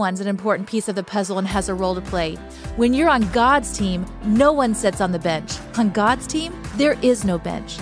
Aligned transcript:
Everyone's 0.00 0.20
an 0.20 0.28
important 0.28 0.66
piece 0.66 0.88
of 0.88 0.94
the 0.94 1.02
puzzle 1.02 1.36
and 1.36 1.46
has 1.46 1.68
a 1.68 1.74
role 1.74 1.94
to 1.94 2.00
play. 2.00 2.36
When 2.76 2.94
you're 2.94 3.10
on 3.10 3.30
God's 3.32 3.76
team, 3.76 4.06
no 4.24 4.50
one 4.50 4.74
sits 4.74 4.98
on 5.02 5.12
the 5.12 5.18
bench. 5.18 5.58
On 5.76 5.90
God's 5.90 6.26
team, 6.26 6.54
there 6.76 6.96
is 7.02 7.22
no 7.22 7.36
bench. 7.36 7.76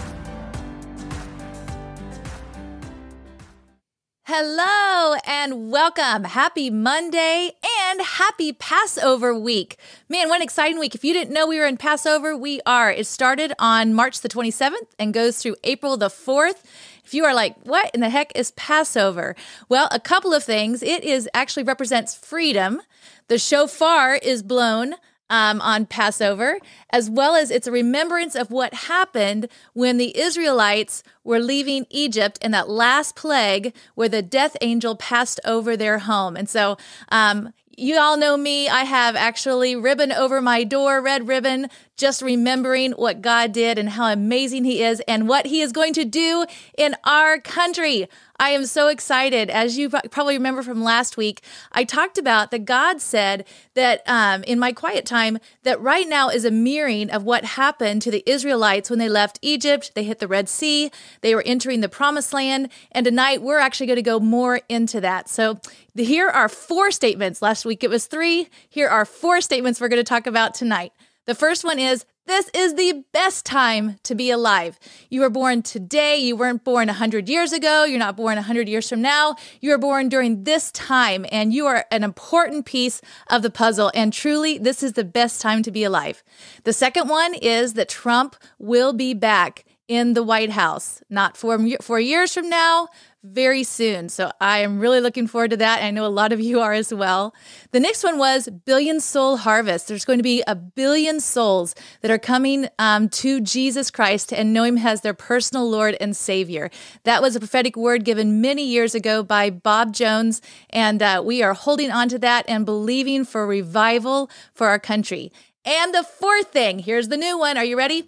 Hello 4.31 5.15
and 5.27 5.71
welcome. 5.71 6.25
Happy 6.25 6.69
Monday 6.69 7.53
and 7.81 8.03
happy 8.03 8.53
Passover 8.53 9.35
week. 9.35 9.79
Man, 10.07 10.29
what 10.29 10.37
an 10.37 10.43
exciting 10.43 10.79
week. 10.79 10.95
If 10.95 11.03
you 11.03 11.15
didn't 11.15 11.33
know 11.33 11.47
we 11.47 11.59
were 11.59 11.65
in 11.65 11.79
Passover, 11.79 12.37
we 12.37 12.61
are. 12.67 12.93
It 12.93 13.07
started 13.07 13.55
on 13.59 13.95
March 13.95 14.21
the 14.21 14.29
27th 14.29 14.87
and 14.99 15.15
goes 15.15 15.39
through 15.39 15.57
April 15.65 15.97
the 15.97 16.11
4th. 16.11 16.63
If 17.07 17.15
you 17.15 17.25
are 17.25 17.33
like, 17.33 17.57
what 17.63 17.91
in 17.95 18.01
the 18.01 18.11
heck 18.11 18.37
is 18.37 18.51
Passover? 18.51 19.35
Well, 19.71 19.89
a 19.91 19.99
couple 19.99 20.35
of 20.35 20.45
things. 20.45 20.83
It 20.83 21.05
is 21.05 21.27
actually 21.33 21.63
represents 21.63 22.15
freedom. 22.15 22.83
The 23.29 23.39
shofar 23.39 24.17
is 24.17 24.43
blown 24.43 24.97
um, 25.31 25.61
on 25.61 25.87
Passover, 25.87 26.59
as 26.91 27.11
well 27.11 27.35
as 27.35 27.51
it's 27.51 27.67
a 27.67 27.73
remembrance 27.73 28.35
of 28.35 28.51
what 28.51 28.73
happened 28.75 29.49
when 29.73 29.97
the 29.97 30.19
Israelites 30.19 31.03
were 31.25 31.41
leaving 31.41 31.87
Egypt 31.91 32.39
in 32.43 32.51
that 32.53 32.69
last 32.69 33.17
plague 33.17 33.75
where 33.95 34.09
the 34.09 34.23
death 34.23 34.57
angel 34.61 34.97
passed 34.97 35.41
over 35.45 35.77
their 35.77 35.99
home. 35.99 36.37
And 36.37 36.49
so, 36.49 36.77
um, 37.11 37.53
you 37.79 37.97
all 37.97 38.17
know 38.17 38.37
me. 38.37 38.69
I 38.69 38.83
have 38.83 39.15
actually 39.15 39.77
ribbon 39.77 40.11
over 40.11 40.43
my 40.43 40.65
door, 40.65 41.01
red 41.01 41.29
ribbon, 41.29 41.69
just 41.97 42.23
remembering 42.23 42.91
what 42.93 43.23
God 43.23 43.53
did 43.53 43.79
and 43.79 43.91
how 43.91 44.07
amazing 44.07 44.65
He 44.65 44.83
is 44.83 45.01
and 45.07 45.29
what 45.29 45.47
He 45.47 45.61
is 45.61 45.71
going 45.71 45.93
to 45.93 46.05
do 46.05 46.45
in 46.77 46.97
our 47.05 47.39
country. 47.39 48.09
I 48.41 48.51
am 48.51 48.67
so 48.67 48.87
excited. 48.87 49.51
As 49.51 49.77
you 49.77 49.91
probably 49.91 50.35
remember 50.35 50.63
from 50.63 50.83
last 50.83 51.17
week, 51.17 51.43
I 51.73 51.83
talked 51.83 52.19
about 52.19 52.53
that 52.53 52.65
God 52.65 53.01
said 53.01 53.45
that 53.75 54.03
um, 54.07 54.45
in 54.45 54.61
my 54.61 54.73
quiet 54.73 55.05
time, 55.05 55.39
that 55.65 55.81
right 55.81 56.09
now 56.09 56.29
is 56.29 56.45
a 56.45 56.51
mirroring 56.53 57.11
of 57.11 57.25
what 57.25 57.45
happened 57.45 58.01
to 58.03 58.13
the 58.13 58.23
Israelites 58.31 58.91
when 58.91 59.01
they 59.01 59.09
left 59.09 59.41
Egypt. 59.43 59.93
They 59.95 60.05
hit 60.05 60.21
the 60.21 60.29
Red 60.29 60.49
Sea, 60.49 60.93
they 61.21 61.35
were 61.35 61.43
entering 61.45 61.81
the 61.81 61.89
promised 61.89 62.33
land. 62.33 62.69
And 62.93 63.05
tonight, 63.05 63.43
we're 63.43 63.59
actually 63.59 63.87
going 63.87 63.97
to 63.97 64.03
go 64.03 64.21
more 64.21 64.61
into 64.69 65.01
that. 65.01 65.29
So 65.29 65.59
here 65.97 66.29
are 66.29 66.49
four 66.49 66.93
statements. 66.93 67.43
Last 67.43 67.65
week 67.65 67.83
it 67.83 67.91
was 67.91 68.07
three. 68.07 68.49
Here 68.69 68.89
are 68.89 69.05
four 69.05 69.41
statements 69.41 69.81
we're 69.81 69.89
going 69.89 69.99
to 69.99 70.05
talk 70.05 70.29
about 70.29 70.55
tonight. 70.55 70.93
The 71.27 71.35
first 71.35 71.65
one 71.65 71.79
is 71.79 72.07
this 72.29 72.51
is 72.55 72.75
the 72.75 73.05
best 73.13 73.47
time 73.47 73.97
to 74.03 74.15
be 74.15 74.31
alive. 74.31 74.79
You 75.09 75.23
were 75.23 75.31
born 75.31 75.63
today. 75.63 76.19
You 76.19 76.37
weren't 76.37 76.63
born 76.63 76.89
100 76.89 77.29
years 77.29 77.53
ago. 77.53 77.85
You're 77.85 77.99
not 77.99 78.17
born 78.17 78.37
100 78.37 78.69
years 78.69 78.89
from 78.89 79.01
now. 79.03 79.35
You 79.61 79.71
were 79.71 79.79
born 79.79 80.09
during 80.09 80.45
this 80.45 80.71
time, 80.73 81.25
and 81.33 81.53
you 81.53 81.67
are 81.67 81.87
an 81.91 82.05
important 82.05 82.67
piece 82.67 83.01
of 83.29 83.43
the 83.43 83.51
puzzle. 83.51 83.91
And 83.95 84.13
truly, 84.13 84.59
this 84.59 84.83
is 84.83 84.93
the 84.93 85.05
best 85.05 85.41
time 85.41 85.63
to 85.63 85.71
be 85.71 85.85
alive. 85.85 86.23
The 86.65 86.73
second 86.73 87.09
one 87.09 87.35
is 87.35 87.75
that 87.75 87.89
Trump 87.89 88.37
will 88.59 88.93
be 88.93 89.15
back 89.15 89.65
in 89.89 90.13
the 90.13 90.23
White 90.23 90.51
House, 90.51 91.03
not 91.09 91.37
four, 91.37 91.59
four 91.81 91.99
years 91.99 92.35
from 92.35 92.51
now, 92.51 92.89
very 93.25 93.65
soon. 93.65 94.09
So 94.09 94.31
I 94.41 94.59
am 94.59 94.79
really 94.79 95.01
looking 95.01 95.27
forward 95.27 95.51
to 95.51 95.57
that. 95.57 95.83
I 95.83 95.91
know 95.91 96.07
a 96.07 96.09
lot 96.09 96.33
of 96.33 96.41
you 96.41 96.61
are 96.61 96.73
as 96.73 96.95
well. 96.95 97.35
The 97.73 97.81
next 97.81 98.05
one 98.05 98.19
was 98.19 98.49
Billion 98.65 99.01
Soul 99.01 99.39
Harvest. 99.39 99.89
There's 99.89 100.05
going 100.05 100.21
to 100.21 100.23
be 100.23 100.43
a 100.47 100.55
billion 100.55 101.19
souls 101.21 101.75
that 102.01 102.11
are 102.11 102.19
coming 102.19 102.69
um, 102.79 103.09
to 103.11 103.41
Jesus 103.41 103.91
Christ 103.91 104.33
and 104.33 104.53
know 104.53 104.63
Him 104.63 104.79
as 104.79 105.01
their 105.01 105.15
personal 105.15 105.69
Lord 105.69 105.97
and 106.01 106.17
Savior. 106.17 106.71
That 107.03 107.21
was 107.21 107.35
a 107.35 107.41
prophetic 107.41 107.77
word 107.77 108.05
given 108.05 108.41
many 108.41 108.65
years 108.65 108.95
ago 108.95 109.23
by 109.23 109.51
Bob 109.51 109.93
Jones. 109.93 110.41
And 110.71 111.03
uh, 111.03 111.23
we 111.25 111.43
are 111.43 111.55
holding 111.55 111.91
on 111.91 112.09
to 112.11 112.19
that 112.21 112.45
and 112.49 112.65
believing 112.65 113.25
for 113.25 113.47
revival 113.47 114.31
for 114.55 114.69
our 114.69 114.79
country. 114.79 115.33
And 115.65 115.93
the 115.93 116.05
fourth 116.05 116.53
thing 116.53 116.79
here's 116.79 117.09
the 117.09 117.17
new 117.17 117.37
one. 117.37 117.59
Are 117.59 117.65
you 117.65 117.77
ready? 117.77 118.07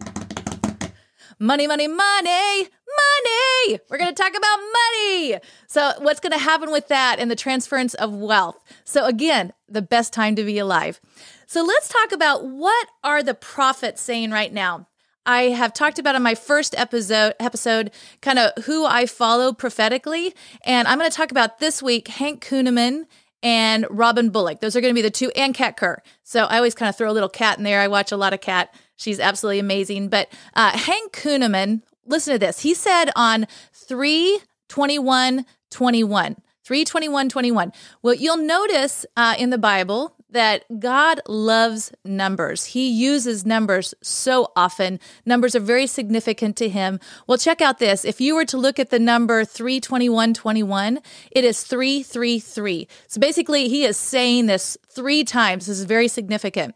Money, 1.41 1.67
money, 1.67 1.89
money 1.89 2.69
money. 2.91 3.79
We're 3.89 3.99
going 3.99 4.15
to 4.15 4.23
talk 4.23 4.35
about 4.37 4.59
money. 4.59 5.39
So, 5.67 5.93
what's 5.99 6.21
going 6.21 6.33
to 6.33 6.39
happen 6.39 6.71
with 6.71 6.89
that 6.89 7.19
and 7.19 7.31
the 7.31 7.37
transference 7.37 7.95
of 7.95 8.13
wealth? 8.13 8.63
So, 8.85 9.07
again, 9.07 9.53
the 9.69 9.83
best 9.83 10.13
time 10.13 10.37
to 10.37 10.45
be 10.45 10.59
alive. 10.59 11.01
So, 11.47 11.63
let's 11.65 11.89
talk 11.89 12.13
about 12.13 12.47
what 12.47 12.89
are 13.03 13.23
the 13.23 13.35
prophets 13.35 14.03
saying 14.03 14.31
right 14.31 14.53
now. 14.53 14.87
I 15.27 15.43
have 15.45 15.75
talked 15.75 15.99
about 15.99 16.15
in 16.15 16.23
my 16.23 16.35
first 16.35 16.75
episode 16.79 17.35
episode 17.39 17.91
kind 18.23 18.39
of 18.39 18.65
who 18.65 18.87
I 18.87 19.07
follow 19.07 19.53
prophetically, 19.53 20.35
and 20.65 20.89
I'm 20.89 20.99
going 20.99 21.11
to 21.11 21.17
talk 21.17 21.31
about 21.31 21.59
this 21.59 21.83
week 21.83 22.09
Hank 22.09 22.45
Kunneman 22.45 23.05
and 23.43 23.87
Robin 23.91 24.31
Bullock. 24.31 24.61
Those 24.61 24.77
are 24.77 24.81
going 24.81 24.95
to 24.95 24.99
be 24.99 25.03
the 25.03 25.11
two, 25.11 25.31
and 25.37 25.55
Kat 25.55 25.77
Kerr. 25.77 26.03
So 26.23 26.45
I 26.45 26.57
always 26.57 26.75
kind 26.75 26.89
of 26.89 26.97
throw 26.97 27.11
a 27.11 27.13
little 27.13 27.29
Kat 27.29 27.59
in 27.59 27.65
there. 27.65 27.81
I 27.81 27.89
watch 27.89 28.13
a 28.13 28.17
lot 28.17 28.33
of 28.33 28.41
Kat. 28.41 28.75
She's 28.97 29.21
absolutely 29.21 29.59
amazing. 29.59 30.09
But 30.09 30.29
uh, 30.55 30.77
Hank 30.77 31.13
Kunneman, 31.13 31.83
listen 32.07 32.33
to 32.33 32.39
this. 32.39 32.61
He 32.61 32.75
said 32.75 33.11
on 33.17 33.47
321 33.73 35.47
21. 35.71 36.37
321 36.65 37.29
21. 37.29 37.73
Well, 38.03 38.15
you'll 38.15 38.37
notice 38.37 39.07
uh, 39.17 39.35
in 39.39 39.51
the 39.51 39.59
Bible 39.59 40.15
that 40.33 40.65
God 40.79 41.21
loves 41.27 41.93
numbers. 42.05 42.67
He 42.67 42.89
uses 42.89 43.47
numbers 43.47 43.95
so 44.03 44.53
often. 44.57 45.01
Numbers 45.27 45.55
are 45.55 45.61
very 45.61 45.87
significant 45.87 46.57
to 46.57 46.69
him. 46.69 47.01
Well, 47.27 47.39
check 47.39 47.61
out 47.61 47.79
this. 47.79 48.05
If 48.05 48.21
you 48.21 48.35
were 48.35 48.45
to 48.47 48.59
look 48.59 48.79
at 48.79 48.91
the 48.91 48.99
number 48.99 49.45
32121, 49.45 51.01
it 51.31 51.45
is 51.45 51.63
333. 51.63 52.89
So 53.09 53.21
basically, 53.21 53.69
he 53.69 53.85
is 53.85 53.97
saying 53.97 54.47
this 54.47 54.77
three 54.89 55.25
times. 55.25 55.67
This 55.67 55.79
is 55.79 55.85
very 55.85 56.09
significant. 56.09 56.75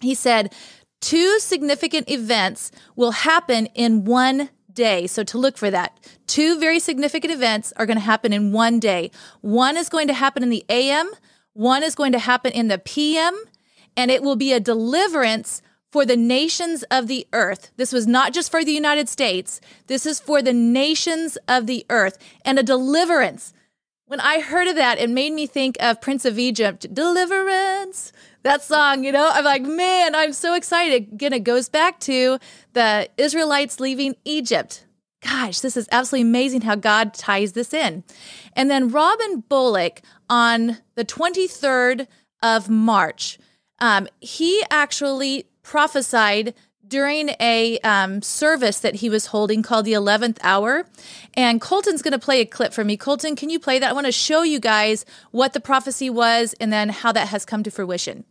He 0.00 0.14
said, 0.14 0.52
Two 1.00 1.38
significant 1.38 2.10
events 2.10 2.72
will 2.96 3.12
happen 3.12 3.66
in 3.66 4.04
one 4.04 4.50
day. 4.72 5.06
So 5.06 5.22
to 5.24 5.38
look 5.38 5.56
for 5.56 5.70
that. 5.70 5.98
Two 6.26 6.58
very 6.58 6.78
significant 6.78 7.32
events 7.32 7.72
are 7.76 7.86
going 7.86 7.96
to 7.96 8.04
happen 8.04 8.32
in 8.32 8.52
one 8.52 8.80
day. 8.80 9.10
One 9.40 9.76
is 9.76 9.88
going 9.88 10.08
to 10.08 10.14
happen 10.14 10.42
in 10.42 10.50
the 10.50 10.64
AM, 10.68 11.10
one 11.58 11.82
is 11.82 11.94
going 11.96 12.12
to 12.12 12.18
happen 12.20 12.52
in 12.52 12.68
the 12.68 12.78
PM, 12.78 13.36
and 13.96 14.10
it 14.10 14.22
will 14.22 14.36
be 14.36 14.52
a 14.52 14.60
deliverance 14.60 15.60
for 15.90 16.06
the 16.06 16.16
nations 16.16 16.84
of 16.84 17.08
the 17.08 17.26
earth. 17.32 17.72
This 17.76 17.92
was 17.92 18.06
not 18.06 18.32
just 18.32 18.50
for 18.50 18.64
the 18.64 18.72
United 18.72 19.08
States, 19.08 19.60
this 19.88 20.06
is 20.06 20.20
for 20.20 20.40
the 20.40 20.52
nations 20.52 21.36
of 21.48 21.66
the 21.66 21.84
earth 21.90 22.16
and 22.44 22.58
a 22.58 22.62
deliverance. 22.62 23.52
When 24.06 24.20
I 24.20 24.40
heard 24.40 24.68
of 24.68 24.76
that, 24.76 24.98
it 24.98 25.10
made 25.10 25.32
me 25.32 25.46
think 25.46 25.76
of 25.80 26.00
Prince 26.00 26.24
of 26.24 26.38
Egypt, 26.38 26.94
deliverance 26.94 28.12
that 28.42 28.62
song, 28.62 29.04
you 29.04 29.12
know, 29.12 29.28
I'm 29.32 29.44
like, 29.44 29.62
man, 29.62 30.14
I'm 30.14 30.32
so 30.32 30.54
excited. 30.54 31.12
Again, 31.12 31.32
it 31.32 31.44
goes 31.44 31.68
back 31.68 32.00
to 32.00 32.38
the 32.72 33.08
Israelites 33.18 33.80
leaving 33.80 34.14
Egypt. 34.24 34.86
Gosh, 35.22 35.60
this 35.60 35.76
is 35.76 35.88
absolutely 35.90 36.28
amazing 36.28 36.60
how 36.60 36.76
God 36.76 37.14
ties 37.14 37.52
this 37.52 37.74
in. 37.74 38.04
And 38.54 38.70
then 38.70 38.88
Robin 38.88 39.40
Bullock 39.48 40.02
on 40.28 40.78
the 40.94 41.04
23rd 41.04 42.06
of 42.42 42.68
March, 42.68 43.38
um, 43.80 44.08
he 44.20 44.62
actually 44.70 45.46
prophesied 45.62 46.54
during 46.86 47.30
a 47.38 47.78
um, 47.80 48.22
service 48.22 48.80
that 48.80 48.96
he 48.96 49.10
was 49.10 49.26
holding 49.26 49.62
called 49.62 49.84
the 49.84 49.92
11th 49.92 50.38
hour. 50.42 50.86
And 51.34 51.60
Colton's 51.60 52.02
going 52.02 52.12
to 52.12 52.18
play 52.18 52.40
a 52.40 52.46
clip 52.46 52.72
for 52.72 52.84
me. 52.84 52.96
Colton, 52.96 53.36
can 53.36 53.50
you 53.50 53.60
play 53.60 53.78
that? 53.78 53.90
I 53.90 53.92
want 53.92 54.06
to 54.06 54.12
show 54.12 54.42
you 54.42 54.58
guys 54.58 55.04
what 55.30 55.52
the 55.52 55.60
prophecy 55.60 56.08
was 56.08 56.54
and 56.60 56.72
then 56.72 56.88
how 56.88 57.12
that 57.12 57.28
has 57.28 57.44
come 57.44 57.62
to 57.62 57.70
fruition. 57.70 58.24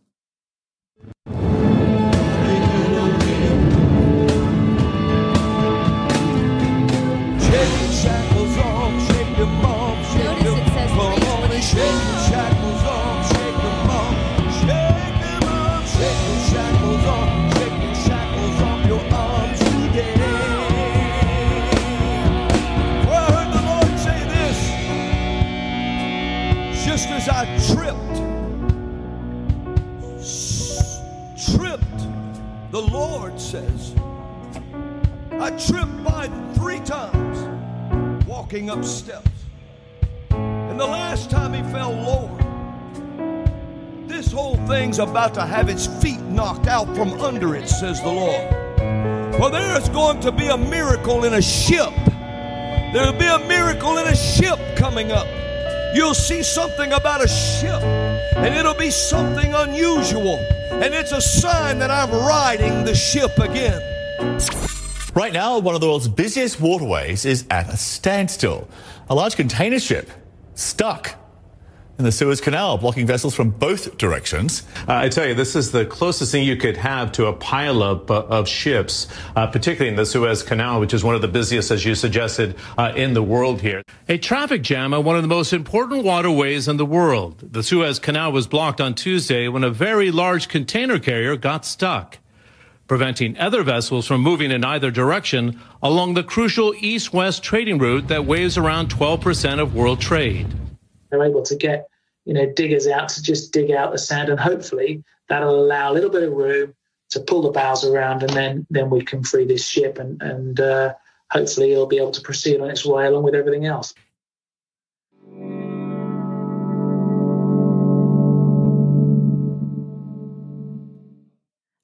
About 45.18 45.34
to 45.34 45.44
have 45.44 45.68
its 45.68 45.88
feet 46.00 46.20
knocked 46.20 46.68
out 46.68 46.86
from 46.94 47.12
under 47.20 47.56
it, 47.56 47.68
says 47.68 48.00
the 48.02 48.08
Lord. 48.08 48.52
Well, 49.40 49.50
there's 49.50 49.88
going 49.88 50.20
to 50.20 50.30
be 50.30 50.46
a 50.46 50.56
miracle 50.56 51.24
in 51.24 51.34
a 51.34 51.42
ship. 51.42 51.92
There'll 52.92 53.18
be 53.18 53.26
a 53.26 53.40
miracle 53.48 53.98
in 53.98 54.06
a 54.06 54.14
ship 54.14 54.60
coming 54.76 55.10
up. 55.10 55.26
you'll 55.92 56.14
see 56.14 56.44
something 56.44 56.92
about 56.92 57.24
a 57.24 57.26
ship, 57.26 57.82
and 58.36 58.54
it'll 58.54 58.78
be 58.78 58.92
something 58.92 59.52
unusual. 59.54 60.36
And 60.70 60.94
it's 60.94 61.10
a 61.10 61.20
sign 61.20 61.80
that 61.80 61.90
I'm 61.90 62.12
riding 62.12 62.84
the 62.84 62.94
ship 62.94 63.36
again. 63.38 63.82
Right 65.16 65.32
now, 65.32 65.58
one 65.58 65.74
of 65.74 65.80
the 65.80 65.88
world's 65.88 66.06
busiest 66.06 66.60
waterways 66.60 67.24
is 67.24 67.44
at 67.50 67.68
a 67.68 67.76
standstill. 67.76 68.68
A 69.10 69.16
large 69.16 69.34
container 69.34 69.80
ship 69.80 70.10
stuck 70.54 71.16
in 71.98 72.04
the 72.04 72.12
Suez 72.12 72.40
Canal, 72.40 72.78
blocking 72.78 73.06
vessels 73.06 73.34
from 73.34 73.50
both 73.50 73.98
directions. 73.98 74.62
Uh, 74.86 74.94
I 74.94 75.08
tell 75.08 75.26
you, 75.26 75.34
this 75.34 75.56
is 75.56 75.72
the 75.72 75.84
closest 75.84 76.30
thing 76.30 76.44
you 76.44 76.56
could 76.56 76.76
have 76.76 77.10
to 77.12 77.26
a 77.26 77.32
pileup 77.32 78.08
uh, 78.08 78.22
of 78.26 78.46
ships, 78.46 79.08
uh, 79.34 79.48
particularly 79.48 79.90
in 79.90 79.96
the 79.96 80.06
Suez 80.06 80.44
Canal, 80.44 80.78
which 80.78 80.94
is 80.94 81.02
one 81.02 81.16
of 81.16 81.22
the 81.22 81.28
busiest, 81.28 81.72
as 81.72 81.84
you 81.84 81.96
suggested, 81.96 82.54
uh, 82.78 82.92
in 82.94 83.14
the 83.14 83.22
world 83.22 83.60
here. 83.60 83.82
A 84.08 84.16
traffic 84.16 84.62
jam 84.62 84.94
on 84.94 85.02
one 85.02 85.16
of 85.16 85.22
the 85.22 85.28
most 85.28 85.52
important 85.52 86.04
waterways 86.04 86.68
in 86.68 86.76
the 86.76 86.86
world. 86.86 87.42
The 87.52 87.64
Suez 87.64 87.98
Canal 87.98 88.30
was 88.30 88.46
blocked 88.46 88.80
on 88.80 88.94
Tuesday 88.94 89.48
when 89.48 89.64
a 89.64 89.70
very 89.70 90.12
large 90.12 90.48
container 90.48 91.00
carrier 91.00 91.36
got 91.36 91.66
stuck 91.66 92.18
preventing 92.86 93.36
other 93.36 93.62
vessels 93.62 94.06
from 94.06 94.22
moving 94.22 94.50
in 94.50 94.64
either 94.64 94.90
direction 94.90 95.60
along 95.82 96.14
the 96.14 96.22
crucial 96.22 96.72
east 96.78 97.12
west 97.12 97.42
trading 97.42 97.76
route 97.76 98.08
that 98.08 98.24
weighs 98.24 98.56
around 98.56 98.88
12% 98.88 99.60
of 99.60 99.74
world 99.74 100.00
trade. 100.00 100.46
They're 101.10 101.24
able 101.24 101.42
to 101.42 101.56
get 101.56 101.88
you 102.24 102.34
know 102.34 102.46
diggers 102.52 102.86
out 102.86 103.08
to 103.10 103.22
just 103.22 103.52
dig 103.52 103.70
out 103.70 103.92
the 103.92 103.98
sand, 103.98 104.28
and 104.28 104.40
hopefully 104.40 105.02
that'll 105.28 105.64
allow 105.64 105.92
a 105.92 105.94
little 105.94 106.10
bit 106.10 106.24
of 106.24 106.32
room 106.32 106.74
to 107.10 107.20
pull 107.20 107.42
the 107.42 107.50
bows 107.50 107.84
around, 107.84 108.22
and 108.22 108.32
then 108.32 108.66
then 108.70 108.90
we 108.90 109.02
can 109.02 109.22
free 109.22 109.46
this 109.46 109.66
ship, 109.66 109.98
and 109.98 110.20
and 110.22 110.60
uh, 110.60 110.94
hopefully 111.30 111.72
it'll 111.72 111.86
be 111.86 111.98
able 111.98 112.12
to 112.12 112.20
proceed 112.20 112.60
on 112.60 112.70
its 112.70 112.84
way 112.84 113.06
along 113.06 113.22
with 113.22 113.34
everything 113.34 113.66
else. 113.66 113.94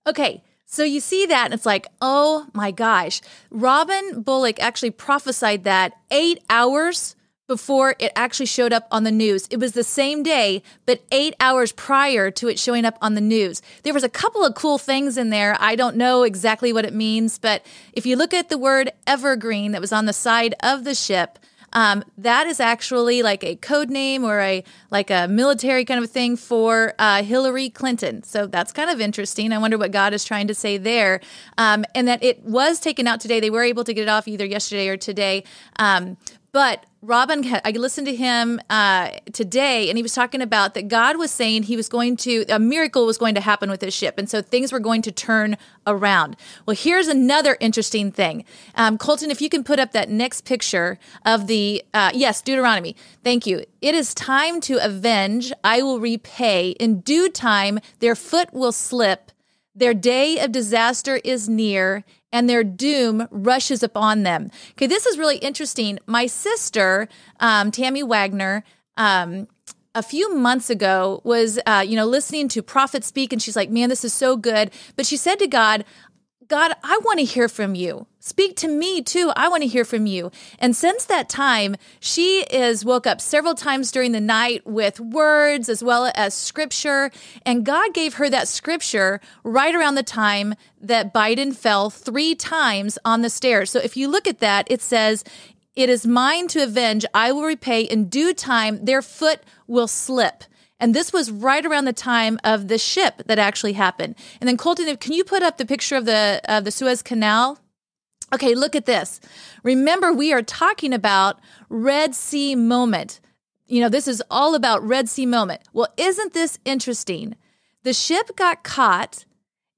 Okay, 0.07 0.43
so 0.67 0.85
you 0.85 1.01
see 1.01 1.25
that, 1.27 1.47
and 1.47 1.55
it's 1.55 1.65
like, 1.65 1.87
oh 2.03 2.47
my 2.53 2.71
gosh. 2.71 3.23
Robin 3.51 4.23
Bullock 4.23 4.61
actually 4.61 4.91
prophesied 4.91 5.65
that 5.65 5.95
eight 6.11 6.43
hours 6.51 7.17
before 7.47 7.95
it 7.99 8.13
actually 8.17 8.47
showed 8.47 8.73
up 8.73 8.87
on 8.91 9.05
the 9.05 9.13
news. 9.13 9.47
It 9.51 9.59
was 9.59 9.73
the 9.73 9.85
same 9.85 10.23
day, 10.23 10.63
but 10.87 11.03
eight 11.13 11.35
hours 11.41 11.73
prior 11.73 12.31
to 12.33 12.49
it 12.49 12.59
showing 12.59 12.85
up 12.85 12.97
on 13.03 13.15
the 13.15 13.21
news. 13.21 13.61
There 13.83 13.95
was 13.95 14.05
a 14.05 14.09
couple 14.09 14.45
of 14.45 14.55
cool 14.55 14.79
things 14.79 15.19
in 15.19 15.31
there. 15.31 15.57
I 15.61 15.77
don't 15.77 15.97
know 15.97 16.23
exactly 16.23 16.73
what 16.73 16.85
it 16.85 16.95
means, 16.95 17.39
but 17.39 17.65
if 17.93 18.07
you 18.07 18.17
look 18.17 18.33
at 18.33 18.49
the 18.49 18.59
word 18.59 18.93
evergreen 19.07 19.73
that 19.73 19.81
was 19.81 19.93
on 19.93 20.07
the 20.07 20.13
side 20.13 20.55
of 20.63 20.85
the 20.85 20.95
ship, 20.95 21.39
um, 21.75 22.05
that 22.19 22.47
is 22.47 22.61
actually 22.61 23.23
like 23.23 23.43
a 23.43 23.57
code 23.57 23.91
name 23.91 24.25
or 24.25 24.41
a 24.41 24.63
like 24.91 25.11
a 25.11 25.27
military 25.27 25.85
kind 25.85 26.03
of 26.03 26.09
thing 26.09 26.37
for 26.37 26.95
uh, 27.01 27.23
Hillary 27.23 27.69
Clinton. 27.69 28.23
So 28.23 28.47
that's 28.47 28.73
kind 28.73 28.91
of 28.91 29.01
interesting. 29.01 29.53
I 29.53 29.59
wonder 29.59 29.77
what 29.77 29.91
God 29.91 30.15
is 30.15 30.25
trying 30.25 30.47
to 30.47 30.55
say 30.55 30.79
there. 30.79 31.21
Um, 31.59 31.85
and 31.95 32.07
that 32.07 32.23
it 32.23 32.45
was 32.45 32.79
taken 32.79 33.09
out 33.09 33.21
today. 33.21 33.41
They 33.41 33.51
were 33.51 33.65
able 33.65 33.83
to 33.85 33.93
get 33.93 34.03
it 34.03 34.09
off 34.09 34.29
either 34.29 34.47
yesterday 34.47 34.89
or 34.89 34.97
today. 34.97 35.43
Um, 35.77 36.17
but 36.55 36.87
Robin, 37.03 37.45
I 37.65 37.73
listened 37.73 38.07
to 38.07 38.15
him 38.15 38.61
uh, 38.71 39.11
today, 39.33 39.91
and 39.91 39.99
he 39.99 40.03
was 40.05 40.15
talking 40.15 40.41
about 40.41 40.75
that 40.75 40.87
God 40.87 41.19
was 41.19 41.33
saying 41.33 41.65
he 41.65 41.77
was 41.77 41.89
going 41.89 42.17
to, 42.19 42.45
a 42.49 42.61
miracle 42.61 43.07
was 43.07 43.19
going 43.19 43.35
to 43.35 43.41
happen 43.41 43.69
with 43.71 43.83
his 43.83 43.93
ship. 43.93 44.19
And 44.19 44.31
so 44.31 44.41
things 44.41 44.73
were 44.73 44.79
going 44.79 45.03
to 45.03 45.11
turn 45.11 45.57
around. 45.85 46.37
Well, 46.65 46.77
here's 46.77 47.09
another 47.09 47.57
interesting 47.59 48.13
thing. 48.13 48.45
Um, 48.77 48.99
Colton, 48.99 49.33
if 49.33 49.43
you 49.43 49.49
can 49.49 49.65
put 49.65 49.81
up 49.81 49.91
that 49.93 50.09
next 50.09 50.45
picture 50.45 50.97
of 51.27 51.49
the, 51.49 51.85
uh, 51.93 52.13
yes, 52.15 52.41
Deuteronomy. 52.41 52.95
Thank 53.25 53.47
you. 53.47 53.65
It 53.83 53.97
is 53.97 54.15
time 54.15 54.61
to 54.63 54.79
avenge. 54.83 55.53
I 55.65 55.83
will 55.83 55.99
repay. 55.99 56.71
In 56.79 57.01
due 57.01 57.31
time, 57.31 57.81
their 57.99 58.15
foot 58.15 58.55
will 58.55 58.73
slip. 58.73 59.33
Their 59.75 59.93
day 59.93 60.39
of 60.39 60.53
disaster 60.53 61.17
is 61.25 61.49
near, 61.49 62.05
and 62.35 62.51
their 62.51 62.65
doom 62.65 63.29
rushes 63.31 63.85
upon 63.85 64.25
them. 64.25 64.51
Okay, 64.73 64.89
this 64.89 65.07
is 65.07 65.17
really 65.17 65.37
interesting. 65.37 66.01
My 66.07 66.27
sister, 66.27 67.09
um, 67.39 67.71
Tammy 67.71 68.03
Wagner, 68.03 68.65
um, 68.97 69.47
a 69.95 70.03
few 70.03 70.35
months 70.35 70.69
ago 70.69 71.21
was, 71.23 71.61
uh, 71.65 71.85
you 71.87 71.95
know, 71.95 72.05
listening 72.05 72.49
to 72.49 72.61
prophets 72.61 73.07
speak, 73.07 73.33
and 73.33 73.41
she's 73.41 73.55
like, 73.55 73.71
"Man, 73.71 73.89
this 73.89 74.05
is 74.05 74.13
so 74.13 74.37
good." 74.37 74.73
But 74.97 75.07
she 75.07 75.17
said 75.17 75.39
to 75.39 75.47
God, 75.47 75.85
God, 76.49 76.73
I 76.83 76.99
want 77.05 77.21
to 77.21 77.25
hear 77.25 77.49
from 77.49 77.75
you. 77.75 78.07
Speak 78.19 78.57
to 78.57 78.69
me 78.69 79.03
too. 79.03 79.33
I 79.37 79.49
want 79.49 79.63
to 79.63 79.69
hear 79.69 79.85
from 79.85 80.07
you. 80.07 80.31
And 80.59 80.75
since 80.75 81.05
that 81.05 81.29
time, 81.29 81.77
she 82.01 82.43
is 82.45 82.85
woke 82.85 83.07
up 83.07 83.21
several 83.21 83.55
times 83.55 83.91
during 83.93 84.13
the 84.13 84.21
night 84.21 84.67
with 84.67 85.01
words 85.01 85.69
as 85.69 85.83
well 85.83 86.11
as 86.15 86.35
scripture. 86.35 87.11
And 87.47 87.65
God 87.65 87.95
gave 87.95 88.15
her 88.15 88.29
that 88.31 88.49
scripture 88.49 89.21
right 89.43 89.75
around 89.75 89.95
the 89.95 90.03
time 90.03 90.55
that 90.81 91.15
Biden 91.15 91.55
fell 91.55 91.89
three 91.89 92.35
times 92.35 92.99
on 93.05 93.23
the 93.23 93.31
stairs. 93.31 93.71
So 93.71 93.79
if 93.79 93.97
you 93.97 94.09
look 94.09 94.27
at 94.27 94.41
that, 94.41 94.67
it 94.71 94.83
says, 94.83 95.25
It 95.77 95.89
is 95.89 96.07
mine 96.07 96.49
to 96.49 96.63
avenge. 96.65 97.07
I 97.15 97.33
will 97.33 97.45
repay 97.45 97.83
in 97.83 98.09
due 98.09 98.35
time. 98.35 98.85
Their 98.85 99.03
foot 99.03 99.41
will 99.67 99.89
slip. 99.89 100.45
And 100.81 100.95
this 100.95 101.13
was 101.13 101.31
right 101.31 101.65
around 101.65 101.85
the 101.85 101.93
time 101.93 102.39
of 102.45 102.69
the 102.69 102.79
ship 102.79 103.23
that 103.27 103.39
actually 103.39 103.75
happened. 103.75 104.17
And 104.41 104.49
then 104.49 104.57
Colton, 104.57 104.97
can 104.97 105.13
you 105.13 105.25
put 105.25 105.43
up 105.43 105.57
the 105.57 105.67
picture 105.67 105.97
of 105.97 106.05
the 106.05 106.41
of 106.45 106.65
the 106.65 106.71
Suez 106.71 107.03
Canal? 107.03 107.59
Okay, 108.33 108.55
look 108.55 108.75
at 108.75 108.87
this. 108.87 109.21
Remember, 109.63 110.13
we 110.13 110.33
are 110.33 110.43
talking 110.43 110.93
about 110.93 111.39
Red 111.69 112.15
Sea 112.15 112.55
moment. 112.57 113.21
You 113.67 113.81
know, 113.81 113.89
this 113.89 114.09
is 114.09 114.23
all 114.31 114.55
about 114.55 114.87
Red 114.87 115.09
Sea 115.09 115.27
moment. 115.27 115.63
Well, 115.73 115.89
isn't 115.97 116.33
this 116.33 116.59
interesting? 116.65 117.37
The 117.85 117.93
ship 117.93 118.35
got 118.35 118.65
caught 118.65 119.25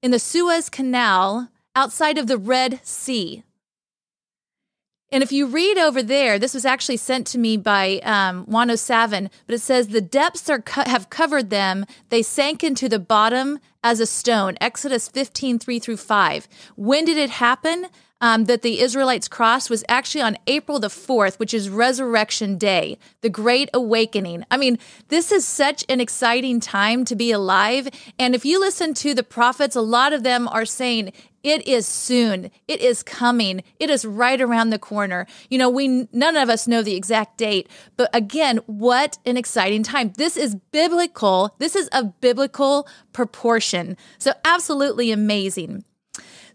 in 0.01 0.11
the 0.11 0.19
Suez 0.19 0.69
Canal 0.69 1.49
outside 1.75 2.17
of 2.17 2.27
the 2.27 2.37
Red 2.37 2.79
Sea. 2.83 3.43
And 5.11 5.23
if 5.23 5.31
you 5.31 5.47
read 5.47 5.77
over 5.77 6.03
there, 6.03 6.37
this 6.37 6.53
was 6.53 6.65
actually 6.65 6.97
sent 6.97 7.27
to 7.27 7.37
me 7.37 7.55
by 7.55 7.99
um, 8.03 8.43
Juan 8.45 8.69
O 8.69 8.75
Savin, 8.75 9.29
but 9.45 9.55
it 9.55 9.61
says 9.61 9.87
the 9.87 10.01
depths 10.01 10.49
are 10.49 10.61
co- 10.61 10.83
have 10.85 11.09
covered 11.09 11.49
them. 11.49 11.85
They 12.09 12.21
sank 12.21 12.61
into 12.61 12.89
the 12.89 12.99
bottom 12.99 13.59
as 13.83 14.01
a 14.01 14.05
stone. 14.05 14.57
Exodus 14.59 15.07
15, 15.07 15.59
3 15.59 15.79
through 15.79 15.97
5. 15.97 16.47
When 16.75 17.05
did 17.05 17.17
it 17.17 17.29
happen? 17.29 17.87
Um, 18.21 18.45
that 18.45 18.61
the 18.61 18.79
Israelites 18.79 19.27
crossed 19.27 19.69
was 19.69 19.83
actually 19.87 20.21
on 20.21 20.37
April 20.47 20.79
the 20.79 20.87
4th, 20.87 21.37
which 21.39 21.53
is 21.53 21.69
Resurrection 21.69 22.57
Day, 22.57 22.97
the 23.21 23.29
Great 23.29 23.69
Awakening. 23.73 24.45
I 24.49 24.57
mean, 24.57 24.79
this 25.09 25.31
is 25.31 25.45
such 25.47 25.85
an 25.87 26.01
exciting 26.01 26.59
time 26.59 27.05
to 27.05 27.15
be 27.15 27.31
alive. 27.31 27.89
And 28.17 28.33
if 28.33 28.45
you 28.45 28.59
listen 28.59 28.93
to 28.95 29.13
the 29.13 29.23
prophets, 29.23 29.75
a 29.75 29.81
lot 29.81 30.13
of 30.13 30.23
them 30.23 30.47
are 30.47 30.65
saying, 30.65 31.13
it 31.43 31.65
is 31.67 31.87
soon. 31.87 32.51
It 32.67 32.81
is 32.81 33.03
coming. 33.03 33.63
It 33.79 33.89
is 33.89 34.03
right 34.03 34.41
around 34.41 34.71
the 34.71 34.79
corner. 34.79 35.27
You 35.49 35.57
know, 35.57 35.69
we 35.69 36.07
none 36.11 36.35
of 36.35 36.49
us 36.49 36.67
know 36.67 36.81
the 36.81 36.95
exact 36.95 37.37
date, 37.37 37.69
but 37.95 38.09
again, 38.13 38.57
what 38.65 39.17
an 39.25 39.37
exciting 39.37 39.83
time. 39.83 40.11
This 40.17 40.35
is 40.35 40.55
biblical. 40.55 41.55
This 41.59 41.75
is 41.75 41.87
a 41.93 42.03
biblical 42.03 42.85
proportion. 43.13 43.95
So 44.17 44.33
absolutely 44.43 45.11
amazing. 45.11 45.85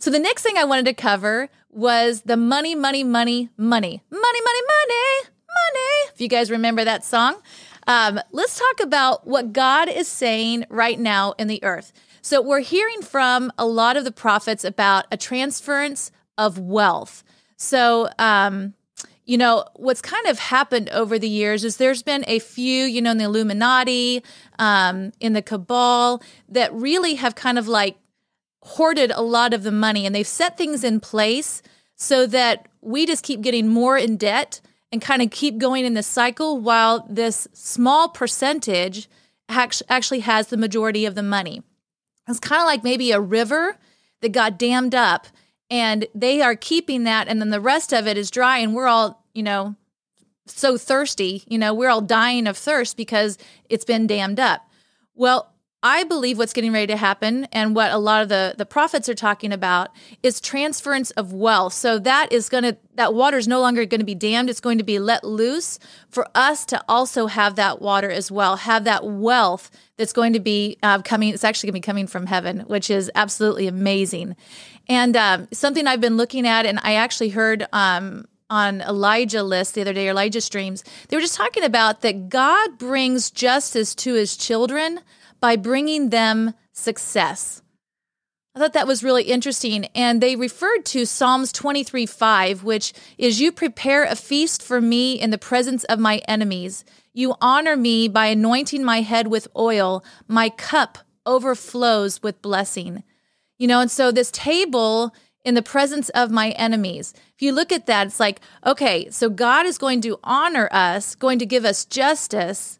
So 0.02 0.10
the 0.10 0.18
next 0.18 0.42
thing 0.42 0.58
I 0.58 0.64
wanted 0.64 0.86
to 0.86 0.94
cover 0.94 1.48
was 1.70 2.22
the 2.22 2.36
money, 2.36 2.74
money, 2.74 3.04
money, 3.04 3.50
money, 3.56 4.02
money, 4.10 4.40
money, 4.40 4.60
money, 4.66 5.28
money. 5.46 6.10
If 6.12 6.20
you 6.20 6.26
guys 6.26 6.50
remember 6.50 6.84
that 6.84 7.04
song, 7.04 7.40
um, 7.86 8.18
let's 8.32 8.58
talk 8.58 8.80
about 8.80 9.28
what 9.28 9.52
God 9.52 9.88
is 9.88 10.08
saying 10.08 10.66
right 10.68 10.98
now 10.98 11.34
in 11.38 11.46
the 11.46 11.62
earth. 11.62 11.92
So 12.20 12.42
we're 12.42 12.62
hearing 12.62 13.00
from 13.02 13.52
a 13.56 13.64
lot 13.64 13.96
of 13.96 14.02
the 14.02 14.10
prophets 14.10 14.64
about 14.64 15.04
a 15.12 15.16
transference 15.16 16.10
of 16.36 16.58
wealth. 16.58 17.22
So, 17.56 18.08
um, 18.18 18.74
you 19.24 19.38
know, 19.38 19.66
what's 19.76 20.02
kind 20.02 20.26
of 20.26 20.40
happened 20.40 20.88
over 20.88 21.16
the 21.16 21.28
years 21.28 21.62
is 21.62 21.76
there's 21.76 22.02
been 22.02 22.24
a 22.26 22.40
few, 22.40 22.86
you 22.86 23.00
know, 23.00 23.12
in 23.12 23.18
the 23.18 23.24
Illuminati, 23.24 24.24
um, 24.58 25.12
in 25.20 25.32
the 25.32 25.42
cabal, 25.42 26.24
that 26.48 26.74
really 26.74 27.14
have 27.14 27.36
kind 27.36 27.56
of 27.56 27.68
like 27.68 27.98
hoarded 28.62 29.10
a 29.10 29.22
lot 29.22 29.52
of 29.52 29.62
the 29.62 29.72
money 29.72 30.06
and 30.06 30.14
they've 30.14 30.26
set 30.26 30.56
things 30.56 30.84
in 30.84 31.00
place 31.00 31.62
so 31.96 32.26
that 32.26 32.68
we 32.80 33.06
just 33.06 33.24
keep 33.24 33.40
getting 33.40 33.68
more 33.68 33.98
in 33.98 34.16
debt 34.16 34.60
and 34.90 35.00
kind 35.00 35.22
of 35.22 35.30
keep 35.30 35.58
going 35.58 35.84
in 35.84 35.94
this 35.94 36.06
cycle 36.06 36.58
while 36.58 37.06
this 37.08 37.48
small 37.52 38.08
percentage 38.08 39.08
actually 39.48 40.20
has 40.20 40.48
the 40.48 40.56
majority 40.56 41.04
of 41.04 41.14
the 41.14 41.22
money. 41.22 41.62
It's 42.28 42.38
kind 42.38 42.60
of 42.60 42.66
like 42.66 42.84
maybe 42.84 43.10
a 43.10 43.20
river 43.20 43.76
that 44.20 44.32
got 44.32 44.58
dammed 44.58 44.94
up 44.94 45.26
and 45.70 46.06
they 46.14 46.40
are 46.40 46.54
keeping 46.54 47.04
that 47.04 47.28
and 47.28 47.40
then 47.40 47.50
the 47.50 47.60
rest 47.60 47.92
of 47.92 48.06
it 48.06 48.16
is 48.16 48.30
dry 48.30 48.58
and 48.58 48.74
we're 48.74 48.86
all, 48.86 49.24
you 49.34 49.42
know, 49.42 49.74
so 50.46 50.76
thirsty, 50.76 51.42
you 51.48 51.58
know, 51.58 51.72
we're 51.72 51.88
all 51.88 52.00
dying 52.00 52.46
of 52.46 52.56
thirst 52.56 52.96
because 52.96 53.38
it's 53.68 53.84
been 53.84 54.06
dammed 54.06 54.38
up. 54.38 54.68
Well, 55.14 55.51
I 55.84 56.04
believe 56.04 56.38
what's 56.38 56.52
getting 56.52 56.72
ready 56.72 56.86
to 56.88 56.96
happen 56.96 57.48
and 57.50 57.74
what 57.74 57.90
a 57.90 57.98
lot 57.98 58.22
of 58.22 58.28
the, 58.28 58.54
the 58.56 58.64
prophets 58.64 59.08
are 59.08 59.14
talking 59.14 59.52
about 59.52 59.90
is 60.22 60.40
transference 60.40 61.10
of 61.12 61.32
wealth. 61.32 61.72
So 61.72 61.98
that 61.98 62.30
is 62.30 62.48
going 62.48 62.62
to, 62.62 62.76
that 62.94 63.14
water 63.14 63.36
is 63.36 63.48
no 63.48 63.60
longer 63.60 63.84
going 63.84 64.00
to 64.00 64.06
be 64.06 64.14
dammed. 64.14 64.48
It's 64.48 64.60
going 64.60 64.78
to 64.78 64.84
be 64.84 65.00
let 65.00 65.24
loose 65.24 65.80
for 66.08 66.28
us 66.36 66.64
to 66.66 66.80
also 66.88 67.26
have 67.26 67.56
that 67.56 67.82
water 67.82 68.10
as 68.10 68.30
well, 68.30 68.56
have 68.56 68.84
that 68.84 69.04
wealth 69.04 69.72
that's 69.96 70.12
going 70.12 70.34
to 70.34 70.40
be 70.40 70.78
uh, 70.84 71.02
coming. 71.02 71.34
It's 71.34 71.42
actually 71.42 71.68
going 71.68 71.80
to 71.80 71.86
be 71.86 71.90
coming 71.90 72.06
from 72.06 72.26
heaven, 72.26 72.60
which 72.60 72.88
is 72.88 73.10
absolutely 73.16 73.66
amazing. 73.66 74.36
And 74.88 75.16
um, 75.16 75.48
something 75.52 75.88
I've 75.88 76.00
been 76.00 76.16
looking 76.16 76.46
at, 76.46 76.64
and 76.64 76.78
I 76.84 76.94
actually 76.94 77.30
heard 77.30 77.66
um, 77.72 78.26
on 78.48 78.82
Elijah 78.82 79.42
list 79.42 79.74
the 79.74 79.80
other 79.80 79.92
day, 79.92 80.08
Elijah 80.08 80.40
streams, 80.40 80.84
they 81.08 81.16
were 81.16 81.22
just 81.22 81.36
talking 81.36 81.64
about 81.64 82.02
that 82.02 82.28
God 82.28 82.78
brings 82.78 83.32
justice 83.32 83.96
to 83.96 84.14
his 84.14 84.36
children 84.36 85.00
by 85.42 85.56
bringing 85.56 86.10
them 86.10 86.54
success. 86.70 87.62
I 88.54 88.60
thought 88.60 88.74
that 88.74 88.86
was 88.86 89.02
really 89.02 89.24
interesting. 89.24 89.86
And 89.86 90.20
they 90.20 90.36
referred 90.36 90.84
to 90.86 91.04
Psalms 91.04 91.52
23 91.52 92.06
5, 92.06 92.62
which 92.62 92.92
is 93.18 93.40
You 93.40 93.50
prepare 93.50 94.04
a 94.04 94.14
feast 94.14 94.62
for 94.62 94.80
me 94.80 95.14
in 95.20 95.30
the 95.30 95.38
presence 95.38 95.84
of 95.84 95.98
my 95.98 96.18
enemies. 96.28 96.84
You 97.12 97.34
honor 97.40 97.76
me 97.76 98.08
by 98.08 98.26
anointing 98.26 98.84
my 98.84 99.00
head 99.00 99.26
with 99.26 99.48
oil. 99.56 100.04
My 100.28 100.48
cup 100.48 100.98
overflows 101.26 102.22
with 102.22 102.40
blessing. 102.40 103.02
You 103.58 103.66
know, 103.66 103.80
and 103.80 103.90
so 103.90 104.12
this 104.12 104.30
table 104.30 105.12
in 105.44 105.54
the 105.54 105.62
presence 105.62 106.08
of 106.10 106.30
my 106.30 106.50
enemies. 106.50 107.14
If 107.34 107.42
you 107.42 107.52
look 107.52 107.72
at 107.72 107.86
that, 107.86 108.06
it's 108.06 108.20
like, 108.20 108.40
okay, 108.64 109.10
so 109.10 109.28
God 109.28 109.66
is 109.66 109.76
going 109.76 110.00
to 110.02 110.20
honor 110.22 110.68
us, 110.70 111.16
going 111.16 111.40
to 111.40 111.46
give 111.46 111.64
us 111.64 111.84
justice 111.84 112.78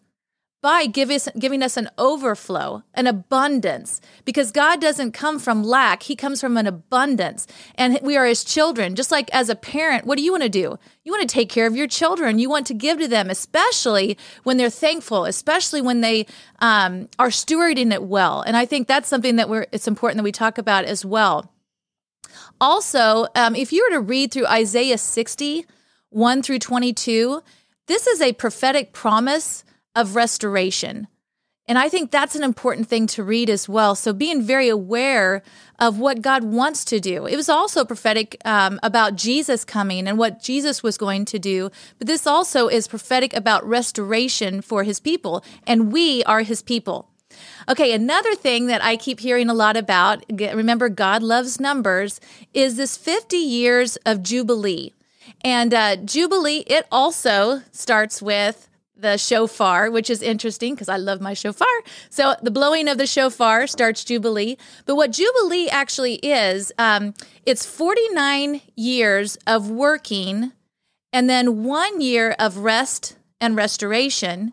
by 0.63 0.87
give 0.87 1.11
us, 1.11 1.29
giving 1.37 1.61
us 1.61 1.77
an 1.77 1.91
overflow, 1.99 2.85
an 2.95 3.09
abundance, 3.09 4.01
because 4.25 4.53
God 4.53 4.81
doesn't 4.81 5.11
come 5.11 5.41
from 5.41 5.65
lack. 5.65 6.05
He 6.05 6.15
comes 6.15 6.41
from 6.41 6.57
an 6.57 6.69
abundance. 6.69 7.49
And 7.75 7.99
we 8.01 8.17
are 8.17 8.25
his 8.25 8.45
children. 8.45 8.95
Just 8.95 9.11
like 9.11 9.29
as 9.35 9.49
a 9.49 9.57
parent, 9.57 10.07
what 10.07 10.17
do 10.17 10.25
you 10.25 10.31
want 10.31 10.45
to 10.45 10.49
do? 10.49 10.79
You 11.05 11.13
want 11.13 11.29
to 11.29 11.35
take 11.35 11.51
care 11.51 11.67
of 11.67 11.75
your 11.75 11.89
children. 11.89 12.39
You 12.39 12.49
want 12.49 12.69
to 12.69 12.75
give 12.75 13.01
to 13.01 13.09
them, 13.09 13.29
especially 13.29 14.17
when 14.45 14.57
they're 14.57 14.71
thankful, 14.71 15.25
especially 15.25 15.83
when 15.83 16.01
they 16.01 16.27
um, 16.61 17.09
are 17.19 17.29
stewarding 17.29 17.93
it 17.93 18.05
well. 18.05 18.43
And 18.43 18.57
I 18.57 18.65
think 18.65 18.87
that's 18.87 19.09
something 19.09 19.37
that 19.37 19.49
we're, 19.49 19.67
it's 19.73 19.89
important 19.89 20.19
that 20.19 20.25
we 20.25 20.33
talk 20.33 20.59
about 20.59 20.85
as 20.85 21.05
well. 21.05 21.53
Also, 22.61 23.27
um, 23.35 23.57
if 23.57 23.73
you 23.73 23.85
were 23.85 23.97
to 23.97 24.01
read 24.01 24.33
through 24.33 24.47
Isaiah 24.47 24.97
60, 24.97 25.67
1 26.11 26.43
through 26.43 26.61
22, 26.61 27.43
this 27.89 28.07
is 28.07 28.21
a 28.21 28.33
prophetic 28.35 28.93
promise 28.93 29.65
of 29.95 30.17
restoration. 30.17 31.09
And 31.67 31.79
I 31.79 31.89
think 31.89 32.11
that's 32.11 32.35
an 32.35 32.43
important 32.43 32.89
thing 32.89 33.07
to 33.09 33.23
read 33.23 33.49
as 33.49 33.69
well. 33.69 33.95
So 33.95 34.13
being 34.13 34.43
very 34.43 34.69
aware 34.69 35.43
of 35.79 35.99
what 35.99 36.21
God 36.21 36.43
wants 36.45 36.85
to 36.87 36.99
do. 36.99 37.27
It 37.27 37.37
was 37.37 37.49
also 37.49 37.85
prophetic 37.85 38.37
um, 38.45 38.81
about 38.83 39.15
Jesus 39.15 39.65
coming 39.65 40.09
and 40.09 40.19
what 40.19 40.43
Jesus 40.43 40.83
was 40.83 40.99
going 40.99 41.25
to 41.27 41.39
do. 41.39 41.71
But 41.99 42.09
this 42.09 42.27
also 42.27 42.67
is 42.67 42.89
prophetic 42.89 43.33
about 43.33 43.67
restoration 43.67 44.61
for 44.61 44.83
his 44.83 44.99
people. 44.99 45.45
And 45.67 45.93
we 45.93 46.25
are 46.25 46.43
his 46.43 46.63
people. 46.63 47.09
Okay, 47.69 47.93
another 47.93 48.35
thing 48.35 48.67
that 48.67 48.85
I 48.85 48.97
keep 48.97 49.21
hearing 49.21 49.49
a 49.49 49.55
lot 49.55 49.77
about, 49.77 50.25
remember, 50.31 50.89
God 50.89 51.23
loves 51.23 51.61
numbers, 51.61 52.21
is 52.53 52.77
this 52.77 52.97
50 52.97 53.37
years 53.37 53.97
of 54.05 54.23
Jubilee. 54.23 54.93
And 55.43 55.73
uh, 55.73 55.97
Jubilee, 55.97 56.65
it 56.67 56.87
also 56.91 57.63
starts 57.71 58.21
with 58.21 58.69
the 59.03 59.19
shofar, 59.19 59.91
which 59.91 60.09
is 60.09 60.23
interesting 60.23 60.75
because 60.75 60.89
I 60.89 60.97
love 60.97 61.21
my 61.21 61.35
shofar. 61.35 61.67
So 62.09 62.35
the 62.41 62.51
blowing 62.51 62.89
of 62.89 62.97
the 62.97 63.07
shofar 63.07 63.67
starts 63.67 64.05
Jubilee. 64.05 64.57
But 64.87 64.97
what 64.97 65.13
Jubilee 65.13 65.69
actually 65.69 66.15
is, 66.15 66.73
um, 66.79 67.15
it's 67.45 67.67
49 67.67 68.63
years 68.75 69.37
of 69.47 69.71
working 69.71 70.53
and 71.13 71.29
then 71.29 71.65
one 71.65 72.01
year 72.01 72.35
of 72.39 72.59
rest 72.59 73.17
and 73.41 73.55
restoration. 73.55 74.53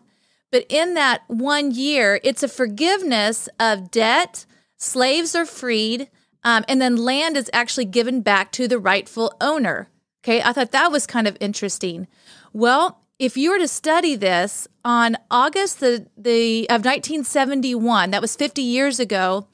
But 0.52 0.66
in 0.68 0.94
that 0.94 1.22
one 1.28 1.70
year, 1.70 2.20
it's 2.22 2.42
a 2.42 2.48
forgiveness 2.48 3.48
of 3.58 3.90
debt, 3.90 4.44
slaves 4.76 5.34
are 5.34 5.46
freed, 5.46 6.10
um, 6.42 6.64
and 6.68 6.82
then 6.82 6.96
land 6.96 7.36
is 7.36 7.50
actually 7.52 7.84
given 7.84 8.20
back 8.20 8.50
to 8.52 8.66
the 8.66 8.78
rightful 8.78 9.32
owner. 9.40 9.88
Okay, 10.22 10.42
I 10.42 10.52
thought 10.52 10.72
that 10.72 10.92
was 10.92 11.06
kind 11.06 11.26
of 11.26 11.36
interesting. 11.40 12.08
Well, 12.52 13.00
if 13.20 13.36
you 13.36 13.50
were 13.50 13.58
to 13.58 13.68
study 13.68 14.16
this 14.16 14.66
on 14.82 15.14
August 15.30 15.78
the, 15.78 16.06
the 16.16 16.62
of 16.70 16.86
1971, 16.86 18.10
that 18.10 18.22
was 18.22 18.34
50 18.34 18.62
years 18.62 18.98
ago. 18.98 19.46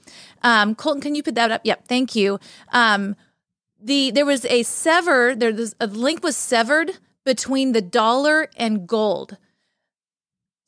Um, 0.42 0.76
Colton, 0.76 1.02
can 1.02 1.16
you 1.16 1.22
put 1.24 1.34
that 1.34 1.50
up? 1.50 1.62
Yep, 1.64 1.88
thank 1.88 2.14
you. 2.14 2.38
Um, 2.72 3.16
the 3.82 4.12
there 4.12 4.24
was 4.24 4.44
a 4.44 4.62
sever. 4.62 5.34
There 5.34 5.52
was 5.52 5.74
a 5.80 5.88
link 5.88 6.22
was 6.22 6.36
severed 6.36 6.92
between 7.24 7.72
the 7.72 7.82
dollar 7.82 8.48
and 8.56 8.86
gold. 8.86 9.36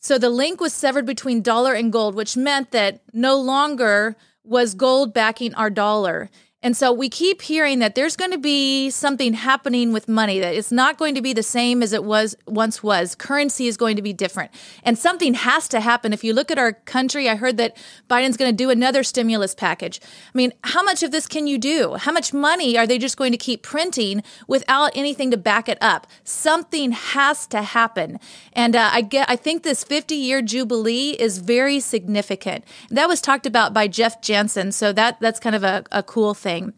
So 0.01 0.19
the 0.19 0.31
link 0.31 0.61
was 0.61 0.73
severed 0.73 1.07
between 1.07 1.41
dollar 1.41 1.75
and 1.75 1.93
gold, 1.93 2.17
which 2.17 2.37
meant 2.37 2.73
that 2.73 3.01
no 3.13 3.37
longer 3.37 4.17
was 4.43 4.75
gold 4.75 5.15
backing 5.15 5.55
our 5.55 5.71
dollar. 5.71 6.31
And 6.61 6.77
so 6.77 6.93
we 6.93 7.09
keep 7.09 7.43
hearing 7.43 7.79
that 7.79 7.95
there's 7.95 8.17
going 8.17 8.33
to 8.33 8.39
be 8.39 8.91
something 8.91 9.33
happening 9.33 9.93
with 9.93 10.09
money 10.09 10.41
that 10.41 10.57
it's 10.57 10.73
not 10.73 10.99
going 10.99 11.15
to 11.15 11.23
be 11.23 11.33
the 11.33 11.43
same 11.45 11.85
as 11.85 11.93
it 11.93 12.03
was 12.03 12.35
once 12.49 12.83
was. 12.83 13.15
Currency 13.15 13.69
is 13.69 13.77
going 13.77 13.95
to 13.95 14.03
be 14.03 14.13
different. 14.13 14.51
And 14.83 14.99
something 14.99 15.35
has 15.35 15.69
to 15.69 15.79
happen. 15.79 16.13
If 16.13 16.25
you 16.25 16.33
look 16.33 16.51
at 16.51 16.59
our 16.59 16.73
country, 16.73 17.29
I 17.29 17.37
heard 17.37 17.59
that 17.59 17.77
Biden's 18.11 18.37
going 18.37 18.51
to 18.51 18.57
do 18.57 18.71
another 18.71 19.05
stimulus 19.05 19.55
package. 19.55 20.01
I 20.03 20.37
mean, 20.37 20.53
how 20.65 20.83
much 20.83 21.05
of 21.05 21.13
this 21.13 21.29
can 21.29 21.47
you 21.47 21.59
do? 21.59 21.95
How 21.95 22.11
much 22.11 22.35
money 22.35 22.77
are 22.77 22.89
they 22.89 22.99
just 22.99 23.17
going 23.17 23.31
to 23.31 23.39
keep 23.39 23.63
printing 23.63 24.25
without 24.49 24.91
anything 24.97 25.31
to 25.31 25.37
back 25.37 25.69
it 25.69 25.79
up? 25.81 26.09
Something 26.25 26.91
has 26.91 27.47
to 27.49 27.63
happen. 27.63 28.19
And 28.53 28.75
uh, 28.75 28.91
I 28.93 29.03
get 29.03 29.31
I 29.31 29.37
think 29.37 29.63
this 29.63 29.85
50-year 29.85 30.43
jubilee 30.43 31.11
is 31.11 31.39
very 31.39 31.79
significant. 31.79 32.65
That 32.91 33.07
was 33.07 33.21
talked 33.21 33.47
about 33.47 33.73
by 33.73 33.87
Jeff 33.87 34.21
Jansen, 34.21 34.73
so 34.73 34.93
that 34.95 35.21
that's 35.21 35.39
kind 35.39 35.55
of 35.55 35.63
a, 35.63 35.85
a 35.93 36.03
cool 36.03 36.35
thing 36.35 36.48
thing. 36.49 36.73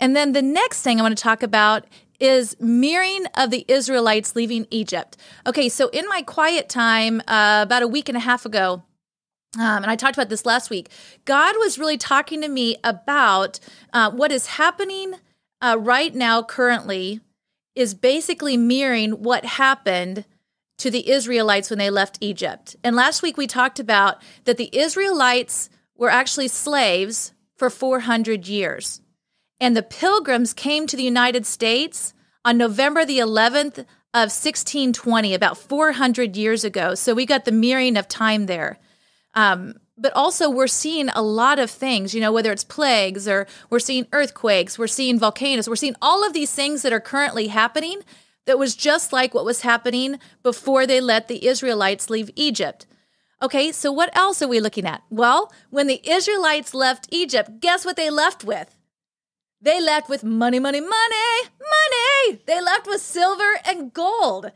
And 0.00 0.16
then 0.16 0.32
the 0.32 0.42
next 0.42 0.82
thing 0.82 0.98
I 0.98 1.02
want 1.02 1.16
to 1.16 1.22
talk 1.22 1.42
about 1.42 1.84
is 2.18 2.56
mirroring 2.60 3.26
of 3.34 3.50
the 3.50 3.64
Israelites 3.68 4.34
leaving 4.34 4.66
Egypt. 4.70 5.16
Okay, 5.46 5.68
so 5.68 5.88
in 5.88 6.08
my 6.08 6.22
quiet 6.22 6.68
time 6.68 7.20
uh, 7.28 7.60
about 7.66 7.82
a 7.82 7.88
week 7.88 8.08
and 8.08 8.16
a 8.16 8.20
half 8.20 8.46
ago, 8.46 8.82
um, 9.58 9.82
and 9.82 9.86
I 9.86 9.96
talked 9.96 10.16
about 10.16 10.30
this 10.30 10.46
last 10.46 10.70
week, 10.70 10.88
God 11.24 11.54
was 11.58 11.78
really 11.78 11.98
talking 11.98 12.40
to 12.42 12.48
me 12.48 12.76
about 12.84 13.58
uh, 13.92 14.10
what 14.10 14.32
is 14.32 14.46
happening 14.46 15.14
uh, 15.60 15.76
right 15.78 16.14
now, 16.14 16.42
currently, 16.42 17.20
is 17.74 17.94
basically 17.94 18.56
mirroring 18.56 19.22
what 19.22 19.44
happened 19.44 20.24
to 20.78 20.90
the 20.90 21.10
Israelites 21.10 21.70
when 21.70 21.78
they 21.78 21.90
left 21.90 22.18
Egypt. 22.20 22.76
And 22.84 22.96
last 22.96 23.22
week 23.22 23.36
we 23.36 23.46
talked 23.46 23.78
about 23.78 24.22
that 24.44 24.56
the 24.56 24.70
Israelites 24.76 25.70
were 25.96 26.10
actually 26.10 26.48
slaves 26.48 27.32
for 27.56 27.70
400 27.70 28.46
years. 28.46 29.00
And 29.58 29.76
the 29.76 29.82
pilgrims 29.82 30.52
came 30.52 30.86
to 30.86 30.96
the 30.96 31.02
United 31.02 31.46
States 31.46 32.12
on 32.44 32.58
November 32.58 33.04
the 33.04 33.18
11th 33.18 33.78
of 34.14 34.30
1620, 34.30 35.34
about 35.34 35.58
400 35.58 36.36
years 36.36 36.64
ago. 36.64 36.94
So 36.94 37.14
we 37.14 37.26
got 37.26 37.44
the 37.44 37.52
mirroring 37.52 37.96
of 37.96 38.08
time 38.08 38.46
there. 38.46 38.78
Um, 39.34 39.74
but 39.98 40.12
also, 40.14 40.50
we're 40.50 40.66
seeing 40.66 41.08
a 41.10 41.22
lot 41.22 41.58
of 41.58 41.70
things, 41.70 42.14
you 42.14 42.20
know, 42.20 42.32
whether 42.32 42.52
it's 42.52 42.64
plagues 42.64 43.26
or 43.26 43.46
we're 43.70 43.78
seeing 43.78 44.06
earthquakes, 44.12 44.78
we're 44.78 44.86
seeing 44.86 45.18
volcanoes, 45.18 45.68
we're 45.68 45.76
seeing 45.76 45.96
all 46.02 46.24
of 46.24 46.34
these 46.34 46.52
things 46.52 46.82
that 46.82 46.92
are 46.92 47.00
currently 47.00 47.48
happening 47.48 48.02
that 48.44 48.58
was 48.58 48.76
just 48.76 49.12
like 49.12 49.32
what 49.32 49.44
was 49.44 49.62
happening 49.62 50.18
before 50.42 50.86
they 50.86 51.00
let 51.00 51.28
the 51.28 51.46
Israelites 51.46 52.10
leave 52.10 52.30
Egypt. 52.36 52.86
Okay, 53.42 53.70
so 53.70 53.92
what 53.92 54.16
else 54.16 54.40
are 54.40 54.48
we 54.48 54.60
looking 54.60 54.86
at? 54.86 55.02
Well, 55.10 55.52
when 55.68 55.88
the 55.88 56.00
Israelites 56.08 56.72
left 56.72 57.08
Egypt, 57.10 57.60
guess 57.60 57.84
what 57.84 57.96
they 57.96 58.08
left 58.08 58.44
with? 58.44 58.74
They 59.60 59.78
left 59.80 60.08
with 60.08 60.24
money, 60.24 60.58
money, 60.58 60.80
money, 60.80 61.40
money. 61.60 62.40
They 62.46 62.62
left 62.62 62.86
with 62.86 63.02
silver 63.02 63.58
and 63.66 63.92
gold. 63.92 64.52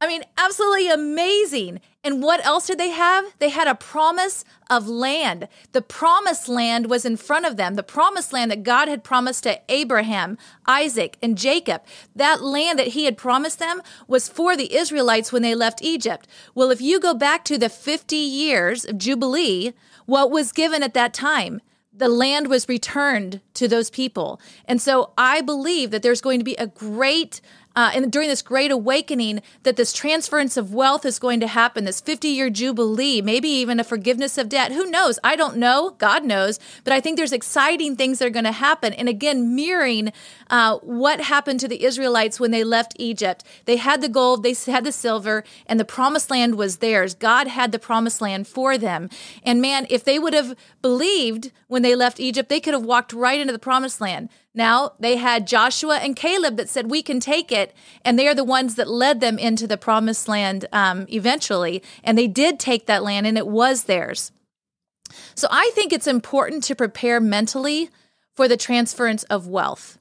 I 0.00 0.06
mean, 0.06 0.22
absolutely 0.36 0.90
amazing. 0.90 1.80
And 2.02 2.22
what 2.22 2.44
else 2.44 2.66
did 2.66 2.78
they 2.78 2.90
have? 2.90 3.24
They 3.38 3.48
had 3.48 3.66
a 3.66 3.74
promise 3.74 4.44
of 4.68 4.86
land. 4.86 5.48
The 5.72 5.80
promised 5.80 6.48
land 6.48 6.90
was 6.90 7.06
in 7.06 7.16
front 7.16 7.46
of 7.46 7.56
them. 7.56 7.74
The 7.74 7.82
promised 7.82 8.32
land 8.32 8.50
that 8.50 8.62
God 8.62 8.88
had 8.88 9.02
promised 9.02 9.44
to 9.44 9.60
Abraham, 9.70 10.36
Isaac, 10.66 11.16
and 11.22 11.38
Jacob. 11.38 11.82
That 12.14 12.42
land 12.42 12.78
that 12.78 12.88
he 12.88 13.06
had 13.06 13.16
promised 13.16 13.58
them 13.58 13.80
was 14.06 14.28
for 14.28 14.56
the 14.56 14.74
Israelites 14.74 15.32
when 15.32 15.42
they 15.42 15.54
left 15.54 15.82
Egypt. 15.82 16.28
Well, 16.54 16.70
if 16.70 16.82
you 16.82 17.00
go 17.00 17.14
back 17.14 17.44
to 17.46 17.56
the 17.56 17.70
50 17.70 18.16
years 18.16 18.84
of 18.84 18.98
Jubilee, 18.98 19.72
what 20.04 20.30
was 20.30 20.52
given 20.52 20.82
at 20.82 20.94
that 20.94 21.14
time? 21.14 21.62
the 21.96 22.08
land 22.08 22.48
was 22.48 22.68
returned 22.68 23.40
to 23.54 23.68
those 23.68 23.88
people. 23.88 24.40
And 24.64 24.82
so 24.82 25.12
I 25.16 25.40
believe 25.40 25.92
that 25.92 26.02
there's 26.02 26.20
going 26.20 26.40
to 26.40 26.44
be 26.44 26.56
a 26.56 26.66
great 26.66 27.40
uh, 27.76 27.90
and 27.94 28.12
during 28.12 28.28
this 28.28 28.42
great 28.42 28.70
awakening 28.70 29.42
that 29.64 29.76
this 29.76 29.92
transference 29.92 30.56
of 30.56 30.72
wealth 30.72 31.04
is 31.04 31.18
going 31.18 31.40
to 31.40 31.46
happen, 31.46 31.84
this 31.84 32.00
50 32.00 32.28
year 32.28 32.50
jubilee, 32.50 33.20
maybe 33.20 33.48
even 33.48 33.80
a 33.80 33.84
forgiveness 33.84 34.38
of 34.38 34.48
debt. 34.48 34.72
Who 34.72 34.90
knows? 34.90 35.18
I 35.24 35.34
don't 35.36 35.56
know. 35.56 35.90
God 35.98 36.24
knows. 36.24 36.60
But 36.84 36.92
I 36.92 37.00
think 37.00 37.16
there's 37.16 37.32
exciting 37.32 37.96
things 37.96 38.18
that 38.18 38.26
are 38.26 38.30
going 38.30 38.44
to 38.44 38.52
happen. 38.52 38.92
And 38.92 39.08
again, 39.08 39.54
mirroring 39.54 40.12
uh, 40.50 40.78
what 40.78 41.20
happened 41.20 41.60
to 41.60 41.68
the 41.68 41.84
Israelites 41.84 42.38
when 42.38 42.52
they 42.52 42.62
left 42.62 42.94
Egypt. 42.98 43.44
They 43.64 43.76
had 43.76 44.00
the 44.00 44.08
gold, 44.08 44.42
they 44.42 44.54
had 44.54 44.84
the 44.84 44.92
silver, 44.92 45.42
and 45.66 45.80
the 45.80 45.84
promised 45.84 46.30
land 46.30 46.54
was 46.54 46.76
theirs. 46.76 47.14
God 47.14 47.48
had 47.48 47.72
the 47.72 47.78
promised 47.78 48.20
land 48.20 48.46
for 48.46 48.78
them. 48.78 49.08
And 49.42 49.60
man, 49.60 49.86
if 49.90 50.04
they 50.04 50.18
would 50.18 50.34
have 50.34 50.54
believed 50.80 51.50
when 51.66 51.82
they 51.82 51.96
left 51.96 52.20
Egypt, 52.20 52.48
they 52.48 52.60
could 52.60 52.74
have 52.74 52.84
walked 52.84 53.12
right 53.12 53.40
into 53.40 53.52
the 53.52 53.58
promised 53.58 54.00
land. 54.00 54.28
Now 54.54 54.92
they 55.00 55.16
had 55.16 55.46
Joshua 55.46 55.96
and 55.96 56.14
Caleb 56.14 56.56
that 56.56 56.68
said, 56.68 56.90
We 56.90 57.02
can 57.02 57.18
take 57.18 57.50
it. 57.50 57.74
And 58.04 58.18
they 58.18 58.28
are 58.28 58.34
the 58.34 58.44
ones 58.44 58.76
that 58.76 58.88
led 58.88 59.20
them 59.20 59.38
into 59.38 59.66
the 59.66 59.76
promised 59.76 60.28
land 60.28 60.66
um, 60.72 61.06
eventually. 61.08 61.82
And 62.04 62.16
they 62.16 62.28
did 62.28 62.60
take 62.60 62.86
that 62.86 63.02
land 63.02 63.26
and 63.26 63.36
it 63.36 63.48
was 63.48 63.84
theirs. 63.84 64.30
So 65.34 65.48
I 65.50 65.70
think 65.74 65.92
it's 65.92 66.06
important 66.06 66.64
to 66.64 66.74
prepare 66.74 67.20
mentally 67.20 67.90
for 68.34 68.48
the 68.48 68.56
transference 68.56 69.24
of 69.24 69.48
wealth. 69.48 69.98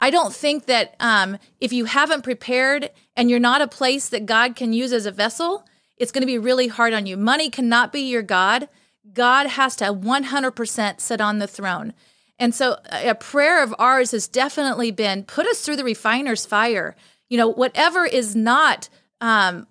I 0.00 0.10
don't 0.10 0.34
think 0.34 0.66
that 0.66 0.94
um, 1.00 1.38
if 1.60 1.72
you 1.72 1.86
haven't 1.86 2.22
prepared 2.22 2.90
and 3.16 3.30
you're 3.30 3.40
not 3.40 3.62
a 3.62 3.68
place 3.68 4.08
that 4.10 4.26
God 4.26 4.54
can 4.56 4.72
use 4.72 4.92
as 4.92 5.06
a 5.06 5.10
vessel, 5.10 5.64
it's 5.96 6.12
going 6.12 6.22
to 6.22 6.26
be 6.26 6.38
really 6.38 6.68
hard 6.68 6.92
on 6.92 7.06
you. 7.06 7.16
Money 7.16 7.48
cannot 7.48 7.92
be 7.92 8.00
your 8.00 8.22
God. 8.22 8.68
God 9.12 9.46
has 9.46 9.76
to 9.76 9.84
100% 9.86 11.00
sit 11.00 11.20
on 11.20 11.38
the 11.38 11.46
throne. 11.46 11.94
And 12.38 12.54
so 12.54 12.78
a 12.90 13.14
prayer 13.14 13.62
of 13.62 13.74
ours 13.78 14.10
has 14.10 14.26
definitely 14.26 14.90
been 14.90 15.24
put 15.24 15.46
us 15.46 15.60
through 15.60 15.76
the 15.76 15.84
refiner's 15.84 16.44
fire. 16.44 16.96
You 17.28 17.38
know, 17.38 17.48
whatever 17.48 18.04
is 18.04 18.34
not 18.34 18.88
um, 19.20 19.66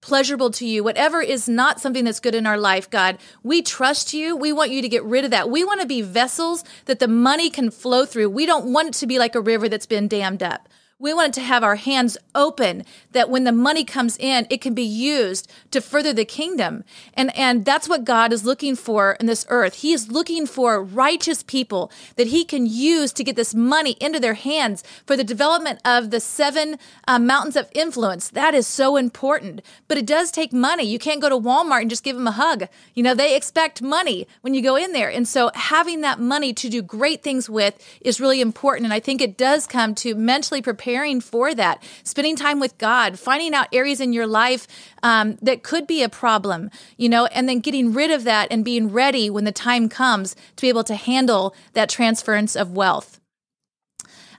pleasurable 0.00 0.50
to 0.50 0.66
you, 0.66 0.84
whatever 0.84 1.20
is 1.20 1.48
not 1.48 1.80
something 1.80 2.04
that's 2.04 2.20
good 2.20 2.34
in 2.34 2.46
our 2.46 2.58
life, 2.58 2.88
God, 2.88 3.18
we 3.42 3.62
trust 3.62 4.14
you. 4.14 4.36
We 4.36 4.52
want 4.52 4.70
you 4.70 4.82
to 4.82 4.88
get 4.88 5.02
rid 5.02 5.24
of 5.24 5.30
that. 5.32 5.50
We 5.50 5.64
want 5.64 5.80
to 5.80 5.86
be 5.86 6.02
vessels 6.02 6.62
that 6.84 6.98
the 6.98 7.08
money 7.08 7.50
can 7.50 7.70
flow 7.70 8.04
through. 8.04 8.30
We 8.30 8.46
don't 8.46 8.72
want 8.72 8.88
it 8.88 8.94
to 8.94 9.06
be 9.06 9.18
like 9.18 9.34
a 9.34 9.40
river 9.40 9.68
that's 9.68 9.86
been 9.86 10.06
dammed 10.06 10.42
up. 10.42 10.68
We 11.04 11.12
wanted 11.12 11.34
to 11.34 11.42
have 11.42 11.62
our 11.62 11.76
hands 11.76 12.16
open 12.34 12.82
that 13.12 13.28
when 13.28 13.44
the 13.44 13.52
money 13.52 13.84
comes 13.84 14.16
in, 14.16 14.46
it 14.48 14.62
can 14.62 14.72
be 14.72 14.82
used 14.82 15.52
to 15.70 15.82
further 15.82 16.14
the 16.14 16.24
kingdom. 16.24 16.82
And, 17.12 17.30
and 17.36 17.66
that's 17.66 17.90
what 17.90 18.06
God 18.06 18.32
is 18.32 18.46
looking 18.46 18.74
for 18.74 19.12
in 19.20 19.26
this 19.26 19.44
earth. 19.50 19.74
He 19.82 19.92
is 19.92 20.10
looking 20.10 20.46
for 20.46 20.82
righteous 20.82 21.42
people 21.42 21.92
that 22.16 22.28
he 22.28 22.42
can 22.42 22.64
use 22.64 23.12
to 23.12 23.22
get 23.22 23.36
this 23.36 23.54
money 23.54 23.98
into 24.00 24.18
their 24.18 24.32
hands 24.32 24.82
for 25.04 25.14
the 25.14 25.22
development 25.22 25.78
of 25.84 26.08
the 26.08 26.20
seven 26.20 26.78
uh, 27.06 27.18
mountains 27.18 27.56
of 27.56 27.68
influence. 27.74 28.30
That 28.30 28.54
is 28.54 28.66
so 28.66 28.96
important. 28.96 29.60
But 29.88 29.98
it 29.98 30.06
does 30.06 30.30
take 30.30 30.54
money. 30.54 30.84
You 30.84 30.98
can't 30.98 31.20
go 31.20 31.28
to 31.28 31.36
Walmart 31.36 31.82
and 31.82 31.90
just 31.90 32.02
give 32.02 32.16
them 32.16 32.28
a 32.28 32.32
hug. 32.32 32.66
You 32.94 33.02
know, 33.02 33.12
they 33.12 33.36
expect 33.36 33.82
money 33.82 34.26
when 34.40 34.54
you 34.54 34.62
go 34.62 34.74
in 34.74 34.94
there. 34.94 35.10
And 35.10 35.28
so 35.28 35.50
having 35.54 36.00
that 36.00 36.18
money 36.18 36.54
to 36.54 36.70
do 36.70 36.80
great 36.80 37.22
things 37.22 37.50
with 37.50 37.74
is 38.00 38.22
really 38.22 38.40
important. 38.40 38.86
And 38.86 38.94
I 38.94 39.00
think 39.00 39.20
it 39.20 39.36
does 39.36 39.66
come 39.66 39.94
to 39.96 40.14
mentally 40.14 40.62
prepare 40.62 40.93
preparing 40.94 41.20
for 41.20 41.52
that, 41.56 41.82
spending 42.04 42.36
time 42.36 42.60
with 42.60 42.78
God, 42.78 43.18
finding 43.18 43.52
out 43.52 43.66
areas 43.72 44.00
in 44.00 44.12
your 44.12 44.28
life 44.28 44.68
um, 45.02 45.36
that 45.42 45.64
could 45.64 45.88
be 45.88 46.04
a 46.04 46.08
problem, 46.08 46.70
you 46.96 47.08
know, 47.08 47.26
and 47.26 47.48
then 47.48 47.58
getting 47.58 47.92
rid 47.92 48.12
of 48.12 48.22
that 48.22 48.46
and 48.52 48.64
being 48.64 48.92
ready 48.92 49.28
when 49.28 49.42
the 49.42 49.50
time 49.50 49.88
comes 49.88 50.36
to 50.54 50.60
be 50.62 50.68
able 50.68 50.84
to 50.84 50.94
handle 50.94 51.52
that 51.72 51.88
transference 51.88 52.54
of 52.54 52.76
wealth. 52.76 53.20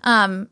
Um, 0.01 0.47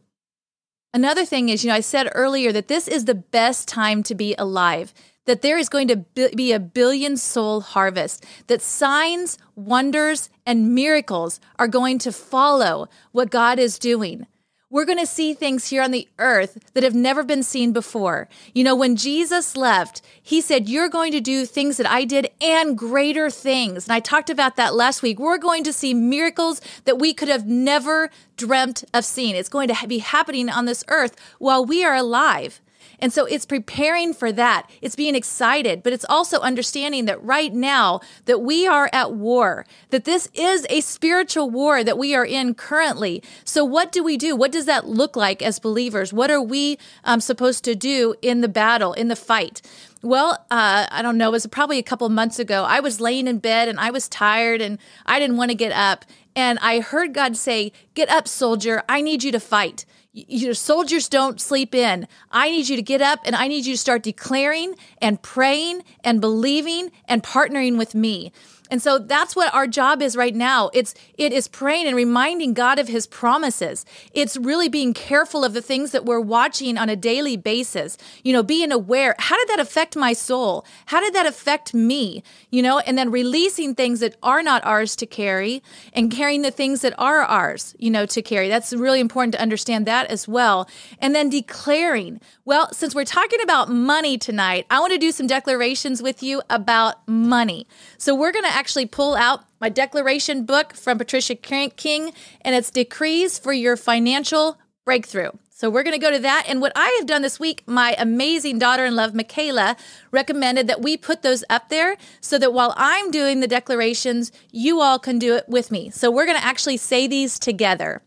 another 0.93 1.24
thing 1.24 1.48
is, 1.48 1.63
you 1.63 1.69
know, 1.69 1.75
I 1.75 1.79
said 1.79 2.12
earlier 2.13 2.51
that 2.51 2.67
this 2.67 2.89
is 2.89 3.05
the 3.05 3.15
best 3.15 3.69
time 3.69 4.04
to 4.04 4.13
be 4.13 4.36
alive 4.38 4.93
that 5.25 5.41
there 5.41 5.58
is 5.58 5.69
going 5.69 5.88
to 5.88 6.04
be 6.36 6.51
a 6.51 6.60
billion 6.60 7.15
soul 7.15 7.62
harvest, 7.62 8.25
that 8.47 8.62
signs, 8.62 9.38
wonders, 9.56 10.30
and 10.45 10.75
miracles 10.75 11.39
are 11.58 11.69
going 11.69 11.97
to 11.97 12.12
follow 12.12 12.89
what 13.13 13.32
God 13.32 13.58
is 13.58 13.80
doing 13.80 14.28
we're 14.73 14.86
going 14.86 14.97
to 14.97 15.05
see 15.05 15.36
things 15.36 15.67
here 15.67 15.83
on 15.83 15.91
the 15.91 16.07
earth 16.17 16.57
that 16.73 16.81
have 16.81 16.95
never 16.95 17.23
been 17.23 17.43
seen 17.43 17.71
before. 17.71 18.27
You 18.55 18.63
know, 18.63 18.75
when 18.75 18.95
Jesus 18.95 19.55
left, 19.55 20.01
he 20.19 20.41
said, 20.41 20.67
You're 20.67 20.89
going 20.89 21.12
to 21.12 21.21
do 21.21 21.45
things 21.45 21.77
that 21.77 21.88
I 21.88 22.05
did 22.05 22.31
and 22.41 22.75
greater 22.75 23.29
things. 23.29 23.86
And 23.86 23.93
I 23.93 23.99
talked 23.99 24.31
about 24.31 24.55
that 24.55 24.73
last 24.73 25.03
week. 25.03 25.19
We're 25.19 25.38
going 25.38 25.63
to 25.65 25.71
see 25.71 25.93
miracles 25.93 26.59
that 26.86 26.97
we 26.97 27.13
could 27.13 27.27
have 27.27 27.45
never 27.45 28.09
dreamt 28.36 28.83
of 28.95 29.05
seeing. 29.05 29.36
It's 29.36 29.47
going 29.47 29.67
to 29.67 29.88
be 29.88 29.99
happening 29.99 30.49
on 30.49 30.65
this 30.65 30.83
earth 30.88 31.15
while 31.38 31.63
we 31.63 31.86
are 31.86 31.93
alive. 31.93 32.59
And 33.04 33.12
so 33.12 33.26
it's 33.26 33.46
preparing 33.46 34.13
for 34.13 34.32
that. 34.32 34.72
It's 34.82 34.96
being 34.96 35.13
excited, 35.13 35.84
but 35.84 35.92
it's 35.92 36.06
also 36.08 36.39
understanding 36.39 37.04
that 37.04 37.22
right 37.22 37.54
now 37.54 38.00
that 38.28 38.39
we 38.39 38.66
are 38.66 38.89
at 38.94 39.12
war, 39.12 39.66
that 39.89 40.06
this 40.06 40.30
is 40.34 40.66
a 40.70 40.80
spiritual 40.80 41.50
war 41.50 41.84
that 41.84 41.98
we 41.98 42.16
are 42.16 42.26
in 42.26 42.54
currently. 42.56 43.22
So 43.44 43.66
what 43.66 43.92
do 43.92 44.06
we 44.06 44.16
do? 44.16 44.38
What 44.38 44.54
does 44.54 44.68
that 44.68 44.88
look 44.88 45.18
like 45.18 45.42
as 45.42 45.60
believers? 45.60 46.13
What 46.13 46.32
are 46.32 46.42
we 46.42 46.78
um, 47.04 47.20
supposed 47.20 47.66
to 47.66 47.76
do 47.76 48.16
in 48.22 48.39
the 48.39 48.48
battle, 48.48 48.94
in 48.94 49.10
the 49.10 49.18
fight? 49.18 49.62
Well, 50.04 50.34
uh, 50.52 50.86
I 50.92 51.02
don't 51.02 51.18
know. 51.18 51.30
It 51.30 51.32
was 51.32 51.48
probably 51.48 51.80
a 51.80 51.84
couple 51.84 52.08
months 52.10 52.38
ago. 52.38 52.66
I 52.66 52.82
was 52.82 53.00
laying 53.00 53.26
in 53.26 53.39
bed 53.39 53.70
and 53.70 53.80
I 53.80 53.89
was 53.89 54.10
tired 54.10 54.62
and 54.62 54.78
I 55.06 55.18
didn't 55.18 55.38
want 55.38 55.52
to 55.52 55.56
get 55.56 55.72
up. 55.72 56.04
And 56.36 56.60
I 56.60 56.82
heard 56.82 57.13
God 57.13 57.38
say, 57.38 57.72
Get 57.94 58.10
up, 58.10 58.28
soldier. 58.28 58.84
I 58.89 59.02
need 59.02 59.24
you 59.24 59.32
to 59.32 59.39
fight 59.39 59.86
your 60.13 60.54
soldiers 60.54 61.10
don't 61.10 61.42
sleep 61.42 61.74
in. 61.74 62.08
I 62.30 62.52
need 62.52 62.70
you 62.70 62.76
to 62.76 62.84
get 62.84 63.02
up 63.02 63.20
and 63.26 63.36
I 63.36 63.48
need 63.48 63.66
you 63.66 63.74
to 63.74 63.80
start 63.80 64.04
declaring 64.04 64.76
and 65.02 65.22
praying 65.22 65.84
and 66.04 66.22
believing 66.22 66.92
and 67.06 67.24
partnering 67.24 67.78
with 67.80 67.96
me. 67.96 68.32
And 68.73 68.81
so 68.81 68.97
that's 68.97 69.36
what 69.36 69.53
our 69.53 69.67
job 69.67 70.01
is 70.01 70.17
right 70.17 70.33
now. 70.33 70.71
It's 70.73 70.95
it 71.15 71.31
is 71.31 71.47
praying 71.47 71.86
and 71.86 71.95
reminding 71.95 72.55
God 72.55 72.79
of 72.79 72.88
his 72.88 73.05
promises. 73.05 73.86
It's 74.13 74.36
really 74.36 74.67
being 74.67 74.95
careful 74.95 75.45
of 75.45 75.53
the 75.53 75.62
things 75.62 75.91
that 75.91 76.05
we're 76.05 76.19
watching 76.19 76.75
on 76.79 76.89
a 76.89 76.95
daily 76.95 77.38
basis. 77.38 77.99
You 78.23 78.33
know, 78.33 78.41
being 78.41 78.71
aware, 78.71 79.13
how 79.19 79.38
did 79.38 79.47
that 79.49 79.59
affect 79.59 79.95
my 79.95 80.13
soul? 80.13 80.65
How 80.88 81.01
did 81.01 81.13
that 81.13 81.27
affect 81.27 81.75
me? 81.75 82.23
You 82.49 82.63
know, 82.63 82.79
and 82.79 82.97
then 82.97 83.12
releasing 83.12 83.75
things 83.75 83.99
that 83.99 84.15
are 84.23 84.41
not 84.41 84.65
ours 84.65 84.95
to 84.95 85.05
carry 85.05 85.62
and 85.93 86.09
carrying 86.09 86.41
the 86.41 86.49
things 86.49 86.81
that 86.81 86.95
are 86.97 87.21
ours, 87.21 87.75
you 87.77 87.91
know, 87.91 88.07
to 88.07 88.23
carry. 88.23 88.49
That's 88.49 88.73
really 88.73 88.99
important 88.99 89.33
to 89.33 89.41
understand 89.41 89.86
that 89.86 90.07
as 90.07 90.27
well. 90.27 90.67
And 90.97 91.13
then 91.13 91.29
declaring. 91.29 92.19
Well, 92.43 92.73
since 92.73 92.95
we're 92.95 93.05
talking 93.05 93.39
about 93.41 93.69
money 93.69 94.17
tonight, 94.17 94.65
I 94.71 94.79
want 94.79 94.93
to 94.93 94.99
do 94.99 95.12
some 95.12 95.27
declarations 95.27 96.01
with 96.01 96.23
you 96.23 96.41
about 96.49 97.07
money. 97.07 97.67
So 97.99 98.15
we're 98.15 98.31
going 98.31 98.45
to 98.45 98.62
actually 98.63 98.86
pull 98.86 99.13
out 99.13 99.43
my 99.60 99.67
declaration 99.67 100.45
book 100.45 100.73
from 100.73 100.97
Patricia 100.97 101.36
King, 101.36 102.13
and 102.39 102.56
it's 102.56 102.71
Decrees 102.71 103.38
for 103.38 103.52
Your 103.52 103.76
Financial 103.76 104.58
Breakthrough. 104.86 105.32
So 105.49 105.69
we're 105.69 105.84
going 105.84 105.99
to 105.99 105.99
go 105.99 106.12
to 106.12 106.19
that. 106.19 106.45
And 106.47 106.62
what 106.62 106.71
I 106.73 106.95
have 106.97 107.06
done 107.06 107.23
this 107.23 107.41
week, 107.41 107.62
my 107.67 107.93
amazing 107.99 108.60
daughter 108.60 108.86
in 108.86 108.95
love, 108.95 109.13
Michaela, 109.13 109.76
recommended 110.12 110.67
that 110.67 110.82
we 110.82 110.95
put 110.95 111.23
those 111.23 111.43
up 111.49 111.67
there 111.67 111.97
so 112.21 112.39
that 112.39 112.54
while 112.54 112.73
I'm 112.78 113.12
doing 113.12 113.41
the 113.41 113.49
declarations, 113.49 114.32
you 114.49 114.80
all 114.80 114.97
can 114.97 115.19
do 115.19 115.36
it 115.36 115.49
with 115.49 115.69
me. 115.69 115.89
So 115.89 116.10
we're 116.10 116.26
going 116.26 116.39
to 116.39 116.45
actually 116.45 116.78
say 116.78 117.06
these 117.06 117.38
together. 117.38 118.02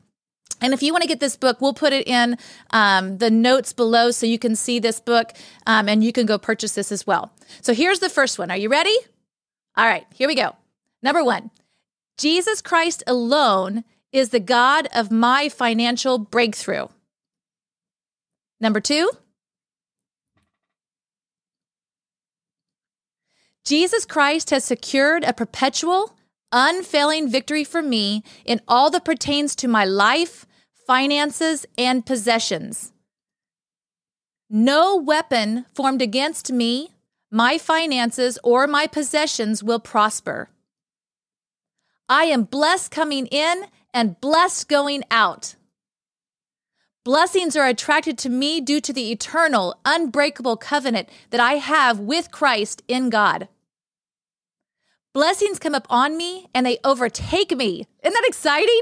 And 0.63 0.73
if 0.73 0.83
you 0.83 0.91
want 0.91 1.03
to 1.03 1.09
get 1.09 1.21
this 1.21 1.37
book, 1.37 1.61
we'll 1.61 1.75
put 1.75 1.93
it 1.93 2.09
in 2.09 2.39
um, 2.71 3.19
the 3.19 3.31
notes 3.31 3.75
below 3.75 4.11
so 4.11 4.25
you 4.25 4.39
can 4.39 4.57
see 4.57 4.79
this 4.79 5.01
book 5.01 5.33
um, 5.67 5.87
and 5.87 6.03
you 6.03 6.15
can 6.15 6.25
go 6.25 6.39
purchase 6.39 6.75
this 6.75 6.91
as 6.91 7.07
well. 7.07 7.31
So 7.61 7.75
here's 7.75 7.99
the 7.99 8.09
first 8.09 8.39
one. 8.39 8.51
Are 8.51 8.57
you 8.57 8.71
ready? 8.71 8.97
All 9.77 9.87
right, 9.87 10.07
here 10.15 10.29
we 10.29 10.35
go. 10.35 10.57
Number 11.03 11.23
one 11.23 11.51
Jesus 12.17 12.63
Christ 12.63 13.03
alone 13.07 13.85
is 14.11 14.31
the 14.31 14.41
God 14.41 14.89
of 14.95 15.11
my 15.11 15.49
financial 15.49 16.19
breakthrough. 16.19 16.87
Number 18.59 18.81
two, 18.81 19.11
Jesus 23.67 24.07
Christ 24.07 24.51
has 24.51 24.65
secured 24.65 25.25
a 25.25 25.35
perpetual, 25.35 26.17
unfailing 26.53 27.29
victory 27.29 27.65
for 27.65 27.83
me 27.83 28.23
in 28.45 28.63
all 28.67 28.91
that 28.91 29.05
pertains 29.05 29.55
to 29.57 29.69
my 29.69 29.85
life, 29.85 30.47
finances, 30.87 31.67
and 31.77 32.07
possessions. 32.07 32.93
No 34.49 34.97
weapon 34.97 35.67
formed 35.75 36.01
against 36.01 36.53
me 36.53 36.96
my 37.37 37.59
finances 37.59 38.39
or 38.43 38.67
my 38.67 38.87
possessions 38.87 39.63
will 39.63 39.79
prosper. 39.79 40.49
I 42.09 42.25
am 42.25 42.45
blessed 42.45 42.91
coming 42.91 43.27
in 43.27 43.65
and 43.93 44.19
blessed 44.23 44.71
going 44.71 45.05
out. 45.11 45.55
Blessings 47.05 47.55
are 47.55 47.67
attracted 47.67 48.17
to 48.21 48.31
me 48.31 48.63
due 48.63 48.81
to 48.81 48.91
the 48.91 49.13
eternal, 49.13 49.79
unbreakable 49.85 50.57
covenant 50.57 51.11
that 51.29 51.39
I 51.39 51.57
have 51.57 52.01
with 52.01 52.31
Christ 52.31 52.83
in 52.89 53.11
God. 53.11 53.49
Blessings 55.13 55.59
come 55.59 55.75
up 55.75 55.87
on 55.91 56.17
me 56.17 56.47
and 56.55 56.65
they 56.65 56.79
overtake 56.85 57.55
me. 57.55 57.87
Isn't 58.03 58.15
that 58.15 58.25
exciting? 58.27 58.81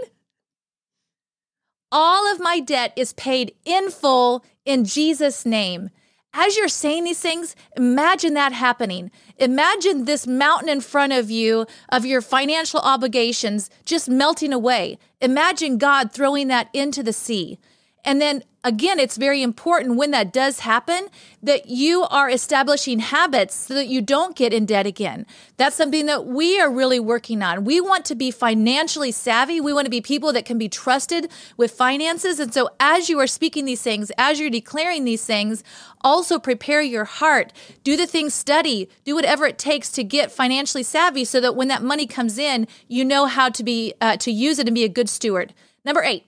all 1.95 2.31
of 2.31 2.41
my 2.41 2.59
debt 2.59 2.93
is 2.97 3.13
paid 3.13 3.55
in 3.65 3.89
full 3.89 4.45
in 4.65 4.85
Jesus' 4.85 5.47
name. 5.47 5.91
As 6.37 6.57
you're 6.57 6.67
saying 6.67 7.05
these 7.05 7.21
things, 7.21 7.55
imagine 7.77 8.35
that 8.35 8.53
happening. 8.53 9.13
Imagine 9.39 10.05
this 10.05 10.27
mountain 10.27 10.69
in 10.69 10.81
front 10.81 11.13
of 11.13 11.31
you 11.31 11.65
of 11.91 12.05
your 12.05 12.21
financial 12.21 12.81
obligations 12.81 13.71
just 13.85 14.09
melting 14.09 14.53
away. 14.53 14.99
Imagine 15.21 15.79
God 15.79 16.11
throwing 16.11 16.49
that 16.49 16.69
into 16.73 17.05
the 17.05 17.13
sea. 17.13 17.61
And 18.05 18.21
then 18.21 18.45
again, 18.65 18.99
it's 18.99 19.17
very 19.17 19.43
important 19.43 19.97
when 19.97 20.11
that 20.11 20.33
does 20.33 20.61
happen 20.61 21.09
that 21.43 21.69
you 21.69 22.03
are 22.05 22.31
establishing 22.31 22.99
habits 22.99 23.55
so 23.55 23.75
that 23.75 23.87
you 23.87 24.01
don't 24.01 24.35
get 24.35 24.55
in 24.55 24.65
debt 24.65 24.87
again. 24.87 25.27
That's 25.59 25.77
something 25.77 26.07
that 26.07 26.27
we 26.27 26.59
are 26.59 26.71
really 26.71 26.99
working 26.99 27.43
on. 27.43 27.65
We 27.65 27.81
want 27.81 28.07
to 28.07 28.15
be 28.15 28.31
financially 28.31 29.13
savvy. 29.13 29.61
We 29.61 29.73
want 29.73 29.85
to 29.85 29.91
be 29.91 30.01
people 30.01 30.33
that 30.33 30.47
can 30.47 30.59
be 30.59 30.69
trusted 30.69 31.31
with 31.57 31.73
finances. 31.73 32.41
And 32.41 32.53
so, 32.53 32.71
as 32.81 33.09
you 33.09 33.21
are 33.21 33.27
speaking 33.27 33.67
these 33.67 33.83
things, 33.83 34.11
as 34.17 34.41
you're 34.41 34.51
declaring 34.51 35.05
these 35.05 35.25
things, 35.25 35.63
also 36.01 36.39
prepare 36.39 36.83
your 36.83 37.05
heart. 37.05 37.53
Do 37.83 37.97
the 37.97 38.07
things, 38.07 38.35
study, 38.35 38.89
do 39.05 39.15
whatever 39.15 39.47
it 39.47 39.59
takes 39.59 39.91
to 39.93 40.05
get 40.05 40.33
financially 40.33 40.83
savvy 40.83 41.25
so 41.25 41.41
that 41.41 41.55
when 41.55 41.69
that 41.69 41.83
money 41.83 42.07
comes 42.07 42.39
in, 42.39 42.67
you 42.89 43.05
know 43.05 43.27
how 43.27 43.51
to 43.51 43.63
be, 43.63 43.95
uh, 44.01 44.17
to 44.19 44.31
use 44.31 44.59
it 44.59 44.67
and 44.67 44.75
be 44.75 44.85
a 44.85 44.89
good 44.89 45.09
steward. 45.09 45.53
Number 45.85 46.03
eight, 46.03 46.27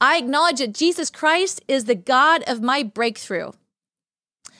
I 0.00 0.18
acknowledge 0.18 0.58
that 0.58 0.74
Jesus 0.74 1.10
Christ 1.10 1.62
is 1.68 1.84
the 1.84 1.94
God 1.94 2.42
of 2.46 2.60
my 2.60 2.82
breakthrough. 2.82 3.52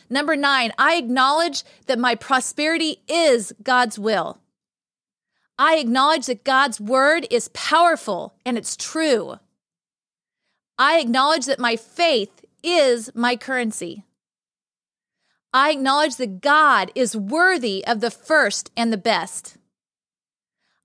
Number 0.08 0.36
nine, 0.36 0.72
I 0.78 0.96
acknowledge 0.96 1.64
that 1.86 1.98
my 1.98 2.14
prosperity 2.14 3.02
is 3.08 3.52
God's 3.62 3.98
will. 3.98 4.38
I 5.58 5.76
acknowledge 5.76 6.26
that 6.26 6.44
God's 6.44 6.80
word 6.80 7.26
is 7.30 7.48
powerful 7.48 8.34
and 8.44 8.56
it's 8.56 8.76
true. 8.76 9.38
I 10.78 11.00
acknowledge 11.00 11.46
that 11.46 11.58
my 11.58 11.76
faith 11.76 12.44
is 12.62 13.10
my 13.14 13.36
currency. 13.36 14.04
I 15.52 15.70
acknowledge 15.70 16.16
that 16.16 16.40
God 16.42 16.92
is 16.94 17.16
worthy 17.16 17.84
of 17.86 18.00
the 18.00 18.10
first 18.10 18.70
and 18.76 18.92
the 18.92 18.98
best. 18.98 19.56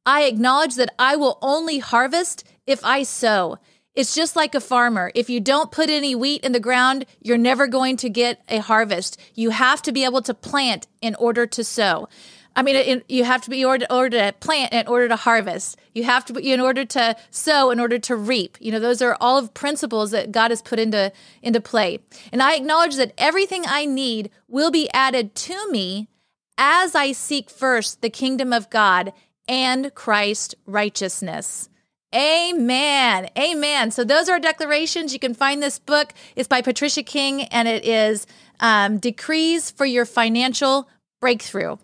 I 0.06 0.24
acknowledge 0.24 0.76
that 0.76 0.94
I 0.98 1.16
will 1.16 1.38
only 1.42 1.80
harvest 1.80 2.46
if 2.66 2.84
I 2.84 3.04
sow 3.04 3.58
it's 3.96 4.16
just 4.16 4.36
like 4.36 4.56
a 4.56 4.62
farmer. 4.62 5.12
If 5.16 5.30
you 5.30 5.40
don't 5.40 5.72
put 5.72 5.90
any 5.90 6.16
wheat 6.16 6.44
in 6.44 6.54
the 6.54 6.60
ground, 6.60 7.06
you're 7.22 7.38
never 7.38 7.68
going 7.68 7.98
to 7.98 8.10
get 8.10 8.42
a 8.48 8.60
harvest. 8.60 9.20
You 9.36 9.50
have 9.50 9.82
to 9.84 9.92
be 9.92 10.06
able 10.06 10.22
to 10.24 10.34
plant 10.34 10.88
in 11.02 11.16
order 11.16 11.46
to 11.48 11.64
sow. 11.64 12.08
I 12.56 12.64
mean, 12.64 13.02
you 13.08 13.24
have 13.24 13.42
to 13.44 13.50
be 13.50 13.62
in 13.62 13.68
order, 13.68 13.86
order 13.90 14.20
to 14.20 14.36
plant 14.40 14.74
in 14.74 14.88
order 14.88 15.08
to 15.08 15.16
harvest. 15.16 15.80
You 15.94 16.04
have 16.04 16.26
to 16.26 16.34
be 16.34 16.52
in 16.52 16.60
order 16.60 16.84
to 16.84 17.16
sow 17.30 17.72
in 17.72 17.80
order 17.80 17.98
to 18.00 18.16
reap. 18.16 18.58
You 18.60 18.74
know, 18.74 18.80
those 18.80 19.02
are 19.02 19.18
all 19.22 19.38
of 19.38 19.54
principles 19.54 20.12
that 20.12 20.32
God 20.32 20.52
has 20.52 20.62
put 20.62 20.78
into 20.78 21.14
into 21.42 21.62
play. 21.62 22.00
And 22.32 22.42
I 22.44 22.56
acknowledge 22.56 22.98
that 22.98 23.14
everything 23.18 23.64
I 23.66 23.86
need 23.86 24.32
will 24.50 24.72
be 24.72 24.90
added 24.94 25.34
to 25.36 25.72
me 25.72 26.10
as 26.58 26.94
I 26.94 27.14
seek 27.14 27.50
first 27.50 28.02
the 28.02 28.10
kingdom 28.10 28.52
of 28.52 28.70
God 28.70 29.14
and 29.48 29.94
Christ 29.96 30.56
righteousness. 30.66 31.70
Amen. 32.13 33.30
Amen. 33.38 33.91
So 33.91 34.04
those 34.04 34.28
are 34.28 34.39
declarations. 34.39 35.13
You 35.13 35.19
can 35.19 35.34
find 35.34 35.63
this 35.63 35.80
book. 35.80 36.13
It's 36.36 36.47
by 36.47 36.62
Patricia 36.62 37.04
King 37.04 37.43
and 37.43 37.67
it 37.67 37.86
is 37.86 38.28
um, 38.60 38.97
Decrees 38.97 39.71
for 39.71 39.86
Your 39.86 40.06
Financial 40.06 40.89
Breakthrough. 41.21 41.78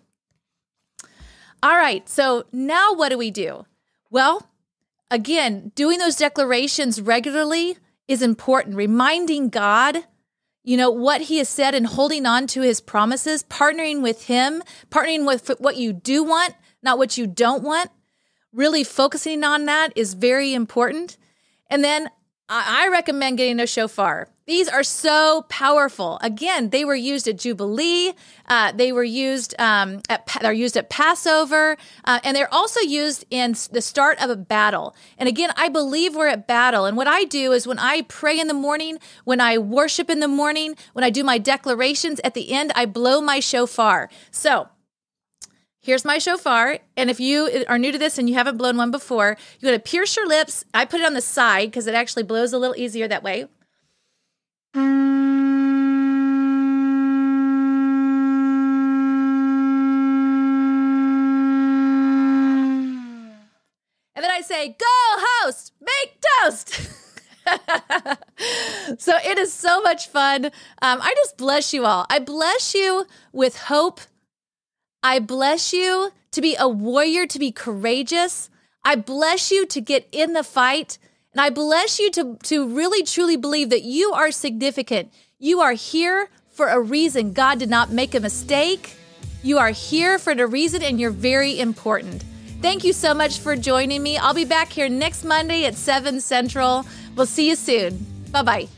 All 1.62 1.76
right. 1.76 2.06
So 2.08 2.44
now 2.52 2.92
what 2.92 3.08
do 3.08 3.18
we 3.18 3.30
do? 3.30 3.64
Well, 4.10 4.48
again, 5.10 5.72
doing 5.74 5.98
those 5.98 6.16
declarations 6.16 7.00
regularly 7.00 7.78
is 8.06 8.22
important. 8.22 8.76
Reminding 8.76 9.48
God, 9.48 10.04
you 10.62 10.76
know, 10.76 10.90
what 10.90 11.22
he 11.22 11.38
has 11.38 11.48
said 11.48 11.74
and 11.74 11.86
holding 11.86 12.26
on 12.26 12.46
to 12.48 12.60
his 12.60 12.82
promises, 12.82 13.42
partnering 13.44 14.02
with 14.02 14.26
him, 14.26 14.62
partnering 14.90 15.26
with 15.26 15.50
what 15.58 15.76
you 15.76 15.94
do 15.94 16.22
want, 16.22 16.54
not 16.82 16.98
what 16.98 17.16
you 17.16 17.26
don't 17.26 17.62
want 17.62 17.90
really 18.52 18.84
focusing 18.84 19.44
on 19.44 19.66
that 19.66 19.92
is 19.96 20.14
very 20.14 20.54
important. 20.54 21.16
And 21.70 21.84
then 21.84 22.10
I 22.50 22.88
recommend 22.90 23.36
getting 23.36 23.60
a 23.60 23.66
shofar. 23.66 24.28
These 24.46 24.68
are 24.68 24.82
so 24.82 25.44
powerful. 25.50 26.18
Again, 26.22 26.70
they 26.70 26.82
were 26.82 26.94
used 26.94 27.28
at 27.28 27.36
Jubilee. 27.36 28.14
Uh, 28.46 28.72
they 28.72 28.90
were 28.90 29.04
used 29.04 29.54
um, 29.58 30.00
at 30.08 30.26
they're 30.40 30.54
used 30.54 30.78
at 30.78 30.88
Passover, 30.88 31.76
uh, 32.06 32.20
and 32.24 32.34
they're 32.34 32.52
also 32.52 32.80
used 32.80 33.26
in 33.28 33.54
the 33.70 33.82
start 33.82 34.22
of 34.22 34.30
a 34.30 34.36
battle. 34.36 34.96
And 35.18 35.28
again, 35.28 35.52
I 35.56 35.68
believe 35.68 36.16
we're 36.16 36.28
at 36.28 36.46
battle. 36.46 36.86
And 36.86 36.96
what 36.96 37.06
I 37.06 37.24
do 37.24 37.52
is 37.52 37.66
when 37.66 37.78
I 37.78 38.00
pray 38.02 38.40
in 38.40 38.46
the 38.46 38.54
morning, 38.54 38.98
when 39.24 39.42
I 39.42 39.58
worship 39.58 40.08
in 40.08 40.20
the 40.20 40.28
morning, 40.28 40.74
when 40.94 41.04
I 41.04 41.10
do 41.10 41.22
my 41.22 41.36
declarations 41.36 42.18
at 42.24 42.32
the 42.32 42.52
end, 42.52 42.72
I 42.74 42.86
blow 42.86 43.20
my 43.20 43.40
shofar. 43.40 44.08
So 44.30 44.70
Here's 45.88 46.04
my 46.04 46.18
shofar. 46.18 46.80
And 46.98 47.08
if 47.08 47.18
you 47.18 47.64
are 47.66 47.78
new 47.78 47.92
to 47.92 47.96
this 47.96 48.18
and 48.18 48.28
you 48.28 48.34
haven't 48.34 48.58
blown 48.58 48.76
one 48.76 48.90
before, 48.90 49.38
you 49.58 49.68
want 49.70 49.82
to 49.82 49.90
pierce 49.90 50.18
your 50.18 50.28
lips. 50.28 50.62
I 50.74 50.84
put 50.84 51.00
it 51.00 51.06
on 51.06 51.14
the 51.14 51.22
side 51.22 51.70
because 51.70 51.86
it 51.86 51.94
actually 51.94 52.24
blows 52.24 52.52
a 52.52 52.58
little 52.58 52.76
easier 52.76 53.08
that 53.08 53.22
way. 53.22 53.46
And 54.74 54.84
then 64.14 64.30
I 64.30 64.42
say, 64.42 64.76
Go, 64.78 64.84
host, 65.40 65.72
make 65.80 66.20
toast. 66.42 66.68
so 69.00 69.14
it 69.24 69.38
is 69.38 69.54
so 69.54 69.80
much 69.80 70.08
fun. 70.08 70.44
Um, 70.44 71.00
I 71.00 71.14
just 71.16 71.38
bless 71.38 71.72
you 71.72 71.86
all. 71.86 72.04
I 72.10 72.18
bless 72.18 72.74
you 72.74 73.06
with 73.32 73.56
hope 73.56 74.02
I 75.02 75.18
bless 75.18 75.72
you 75.72 76.12
to 76.32 76.40
be 76.40 76.56
a 76.58 76.68
warrior, 76.68 77.26
to 77.26 77.38
be 77.38 77.52
courageous. 77.52 78.50
I 78.84 78.96
bless 78.96 79.50
you 79.50 79.66
to 79.66 79.80
get 79.80 80.08
in 80.12 80.32
the 80.32 80.44
fight. 80.44 80.98
And 81.32 81.40
I 81.40 81.50
bless 81.50 81.98
you 81.98 82.10
to, 82.12 82.36
to 82.44 82.68
really 82.68 83.02
truly 83.02 83.36
believe 83.36 83.70
that 83.70 83.82
you 83.82 84.12
are 84.12 84.30
significant. 84.30 85.12
You 85.38 85.60
are 85.60 85.72
here 85.72 86.28
for 86.50 86.68
a 86.68 86.80
reason. 86.80 87.32
God 87.32 87.58
did 87.58 87.70
not 87.70 87.92
make 87.92 88.14
a 88.14 88.20
mistake. 88.20 88.96
You 89.42 89.58
are 89.58 89.70
here 89.70 90.18
for 90.18 90.32
a 90.32 90.46
reason 90.46 90.82
and 90.82 90.98
you're 90.98 91.10
very 91.10 91.60
important. 91.60 92.24
Thank 92.60 92.82
you 92.82 92.92
so 92.92 93.14
much 93.14 93.38
for 93.38 93.54
joining 93.54 94.02
me. 94.02 94.18
I'll 94.18 94.34
be 94.34 94.44
back 94.44 94.68
here 94.68 94.88
next 94.88 95.22
Monday 95.22 95.64
at 95.64 95.76
7 95.76 96.20
Central. 96.20 96.84
We'll 97.14 97.26
see 97.26 97.48
you 97.48 97.54
soon. 97.54 98.04
Bye 98.32 98.42
bye. 98.42 98.77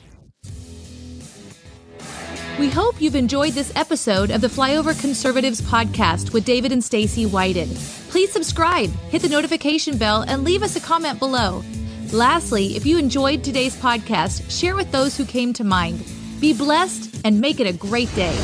We 2.60 2.68
hope 2.68 3.00
you've 3.00 3.16
enjoyed 3.16 3.54
this 3.54 3.72
episode 3.74 4.30
of 4.30 4.42
the 4.42 4.46
Flyover 4.46 4.92
Conservatives 5.00 5.62
podcast 5.62 6.34
with 6.34 6.44
David 6.44 6.72
and 6.72 6.84
Stacy 6.84 7.24
Whited. 7.24 7.70
Please 8.10 8.30
subscribe, 8.30 8.90
hit 9.08 9.22
the 9.22 9.30
notification 9.30 9.96
bell, 9.96 10.26
and 10.28 10.44
leave 10.44 10.62
us 10.62 10.76
a 10.76 10.80
comment 10.80 11.18
below. 11.18 11.64
Lastly, 12.12 12.76
if 12.76 12.84
you 12.84 12.98
enjoyed 12.98 13.42
today's 13.42 13.74
podcast, 13.76 14.50
share 14.50 14.76
with 14.76 14.92
those 14.92 15.16
who 15.16 15.24
came 15.24 15.54
to 15.54 15.64
mind. 15.64 16.04
Be 16.38 16.52
blessed 16.52 17.22
and 17.24 17.40
make 17.40 17.60
it 17.60 17.66
a 17.66 17.72
great 17.72 18.14
day. 18.14 18.36